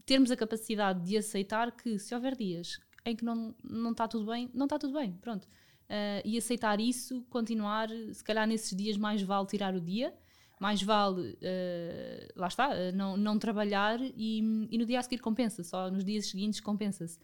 termos 0.07 0.31
a 0.31 0.37
capacidade 0.37 1.05
de 1.07 1.17
aceitar 1.17 1.71
que 1.73 1.99
se 1.99 2.15
houver 2.15 2.35
dias 2.35 2.81
em 3.05 3.15
que 3.15 3.25
não, 3.25 3.55
não 3.63 3.93
está 3.93 4.09
tudo 4.09 4.27
bem, 4.27 4.51
não 4.55 4.65
está 4.65 4.79
tudo 4.79 4.95
bem, 4.95 5.13
pronto. 5.13 5.45
Uh, 5.45 6.23
e 6.25 6.39
aceitar 6.39 6.81
isso, 6.81 7.23
continuar, 7.29 7.89
se 8.13 8.25
calhar 8.25 8.47
nesses 8.47 8.77
dias 8.77 8.97
mais 8.97 9.23
vale 9.23 9.47
tirar 9.47 9.75
o 9.75 9.81
dia, 9.81 10.15
mais 10.61 10.83
vale, 10.83 11.31
uh, 11.31 12.33
lá 12.37 12.47
está, 12.47 12.69
uh, 12.69 12.95
não, 12.95 13.17
não 13.17 13.39
trabalhar 13.39 13.99
e, 13.99 14.69
e 14.71 14.77
no 14.77 14.85
dia 14.85 14.99
a 14.99 15.03
seguir 15.03 15.19
compensa, 15.19 15.65
só 15.65 15.91
nos 15.91 16.05
dias 16.05 16.27
seguintes 16.27 16.61
compensa-se. 16.61 17.19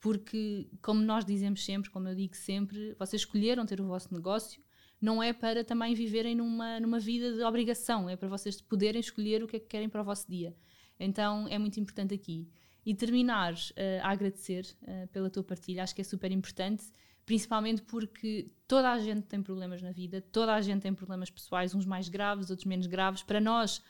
Porque, 0.00 0.68
como 0.82 1.00
nós 1.00 1.24
dizemos 1.24 1.64
sempre, 1.64 1.88
como 1.88 2.08
eu 2.08 2.16
digo 2.16 2.34
sempre, 2.34 2.96
vocês 2.98 3.22
escolheram 3.22 3.64
ter 3.64 3.80
o 3.80 3.86
vosso 3.86 4.12
negócio, 4.12 4.60
não 5.00 5.22
é 5.22 5.32
para 5.32 5.62
também 5.62 5.94
viverem 5.94 6.34
numa, 6.34 6.80
numa 6.80 6.98
vida 6.98 7.32
de 7.32 7.42
obrigação, 7.44 8.10
é 8.10 8.16
para 8.16 8.28
vocês 8.28 8.60
poderem 8.60 9.00
escolher 9.00 9.42
o 9.42 9.46
que 9.46 9.56
é 9.56 9.60
que 9.60 9.66
querem 9.66 9.88
para 9.88 10.00
o 10.00 10.04
vosso 10.04 10.28
dia. 10.28 10.56
Então 10.98 11.46
é 11.48 11.58
muito 11.58 11.78
importante 11.78 12.12
aqui. 12.12 12.48
E 12.84 12.92
terminar 12.92 13.52
uh, 13.52 14.02
a 14.02 14.10
agradecer 14.10 14.66
pela 15.12 15.30
tua 15.30 15.44
partilha, 15.44 15.84
acho 15.84 15.94
que 15.94 16.00
é 16.00 16.04
super 16.04 16.32
importante, 16.32 16.82
principalmente 17.26 17.82
porque 17.82 18.50
toda 18.66 18.90
a 18.90 18.98
gente 18.98 19.22
tem 19.22 19.42
problemas 19.42 19.82
na 19.82 19.92
vida, 19.92 20.20
toda 20.20 20.54
a 20.54 20.60
gente 20.60 20.82
tem 20.82 20.94
problemas 20.94 21.30
pessoais, 21.30 21.74
uns 21.74 21.86
mais 21.86 22.08
graves, 22.08 22.50
outros 22.50 22.66
menos 22.66 22.86
graves. 22.86 23.22
Para 23.22 23.40
nós, 23.40 23.82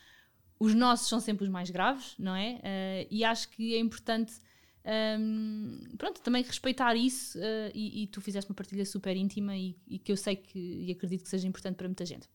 os 0.58 0.74
nossos 0.74 1.08
são 1.08 1.20
sempre 1.20 1.44
os 1.44 1.50
mais 1.50 1.70
graves, 1.70 2.14
não 2.18 2.36
é? 2.36 2.54
Uh, 2.56 3.08
e 3.10 3.24
acho 3.24 3.48
que 3.50 3.74
é 3.74 3.78
importante 3.78 4.34
um, 4.82 5.78
pronto, 5.98 6.20
também 6.22 6.42
respeitar 6.42 6.94
isso 6.96 7.38
uh, 7.38 7.70
e, 7.74 8.02
e, 8.02 8.06
tu 8.06 8.20
fizeste 8.20 8.50
uma 8.50 8.54
partilha 8.54 8.84
super 8.86 9.14
íntima 9.14 9.54
e, 9.54 9.76
e, 9.86 9.98
que 9.98 10.10
eu 10.10 10.16
sei 10.16 10.36
que 10.36 10.58
e 10.58 10.90
acredito 10.90 11.22
que 11.22 11.28
seja 11.28 11.46
importante 11.46 11.76
para 11.76 11.86
muita 11.86 12.04
gente. 12.06 12.28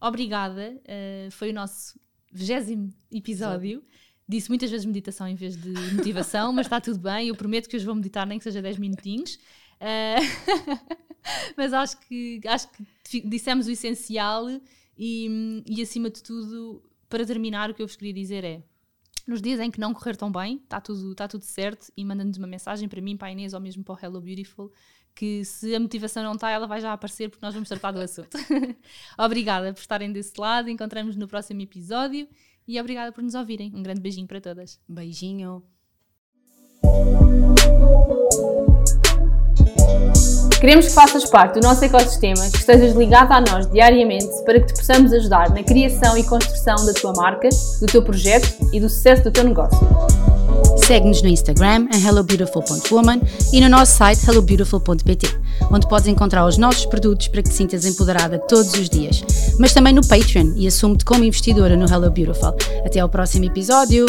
Obrigada, 0.00 0.74
uh, 0.76 1.30
foi 1.30 1.50
o 1.50 1.54
nosso 1.54 1.98
vigésimo 2.32 2.92
episódio. 3.10 3.84
Disse 4.28 4.48
muitas 4.48 4.70
vezes 4.70 4.86
meditação 4.86 5.28
em 5.28 5.34
vez 5.34 5.56
de 5.56 5.70
motivação, 5.94 6.52
mas 6.52 6.66
está 6.66 6.80
tudo 6.80 6.98
bem. 6.98 7.28
Eu 7.28 7.36
prometo 7.36 7.68
que 7.68 7.76
hoje 7.76 7.84
vou 7.84 7.94
meditar, 7.94 8.26
nem 8.26 8.38
que 8.38 8.44
seja 8.44 8.62
10 8.62 8.78
minutinhos. 8.78 9.38
Uh, 9.82 10.78
mas 11.56 11.72
acho 11.72 11.98
que, 12.00 12.40
acho 12.46 12.68
que 13.04 13.20
dissemos 13.20 13.66
o 13.66 13.70
essencial 13.72 14.46
e, 14.96 15.62
e, 15.66 15.82
acima 15.82 16.08
de 16.08 16.22
tudo, 16.22 16.80
para 17.08 17.26
terminar, 17.26 17.68
o 17.68 17.74
que 17.74 17.82
eu 17.82 17.86
vos 17.86 17.96
queria 17.96 18.14
dizer 18.14 18.44
é 18.44 18.62
nos 19.26 19.42
dias 19.42 19.58
em 19.60 19.70
que 19.70 19.80
não 19.80 19.92
correr 19.92 20.16
tão 20.16 20.30
bem, 20.30 20.56
está 20.56 20.80
tudo, 20.80 21.14
tá 21.14 21.28
tudo 21.28 21.42
certo, 21.42 21.92
e 21.96 22.04
mandando-nos 22.04 22.38
uma 22.38 22.46
mensagem 22.46 22.88
para 22.88 23.00
mim, 23.00 23.16
para 23.16 23.28
a 23.28 23.32
Inês 23.32 23.54
ou 23.54 23.60
mesmo 23.60 23.84
para 23.84 23.94
o 23.94 23.98
Hello 24.00 24.20
Beautiful, 24.20 24.70
que 25.14 25.44
se 25.44 25.74
a 25.74 25.80
motivação 25.80 26.22
não 26.22 26.32
está, 26.32 26.50
ela 26.50 26.66
vai 26.66 26.80
já 26.80 26.92
aparecer 26.92 27.28
porque 27.28 27.44
nós 27.44 27.54
vamos 27.54 27.68
tratar 27.68 27.92
do 27.92 28.00
assunto. 28.02 28.36
obrigada 29.18 29.72
por 29.72 29.80
estarem 29.80 30.12
desse 30.12 30.40
lado, 30.40 30.70
encontramos 30.70 31.16
no 31.16 31.28
próximo 31.28 31.60
episódio 31.60 32.28
e 32.66 32.80
obrigada 32.80 33.12
por 33.12 33.22
nos 33.22 33.34
ouvirem. 33.34 33.72
Um 33.74 33.82
grande 33.82 34.00
beijinho 34.00 34.26
para 34.26 34.40
todas. 34.40 34.80
Beijinho. 34.88 35.62
Queremos 40.62 40.86
que 40.86 40.92
faças 40.92 41.24
parte 41.24 41.58
do 41.58 41.66
nosso 41.66 41.84
ecossistema, 41.84 42.48
que 42.48 42.58
estejas 42.58 42.94
ligado 42.94 43.32
a 43.32 43.40
nós 43.40 43.68
diariamente 43.68 44.30
para 44.44 44.60
que 44.60 44.72
te 44.72 44.74
possamos 44.78 45.12
ajudar 45.12 45.50
na 45.50 45.60
criação 45.64 46.16
e 46.16 46.22
construção 46.22 46.86
da 46.86 46.92
tua 46.92 47.12
marca, 47.14 47.48
do 47.80 47.86
teu 47.88 48.00
projeto 48.00 48.48
e 48.72 48.78
do 48.78 48.88
sucesso 48.88 49.24
do 49.24 49.32
teu 49.32 49.42
negócio. 49.42 49.80
Segue-nos 50.86 51.20
no 51.20 51.28
Instagram 51.28 51.88
em 51.92 52.06
hellobeautiful.woman 52.06 53.20
e 53.52 53.60
no 53.60 53.68
nosso 53.68 53.96
site 53.96 54.24
hellobeautiful.pt, 54.24 55.36
onde 55.68 55.88
podes 55.88 56.06
encontrar 56.06 56.46
os 56.46 56.56
nossos 56.56 56.86
produtos 56.86 57.26
para 57.26 57.42
que 57.42 57.48
te 57.48 57.56
sintas 57.56 57.84
empoderada 57.84 58.38
todos 58.38 58.72
os 58.74 58.88
dias, 58.88 59.24
mas 59.58 59.74
também 59.74 59.92
no 59.92 60.06
Patreon 60.06 60.52
e 60.54 60.68
assume-te 60.68 61.04
como 61.04 61.24
investidora 61.24 61.76
no 61.76 61.92
Hello 61.92 62.08
Beautiful. 62.08 62.54
Até 62.86 63.00
ao 63.00 63.08
próximo 63.08 63.46
episódio! 63.46 64.06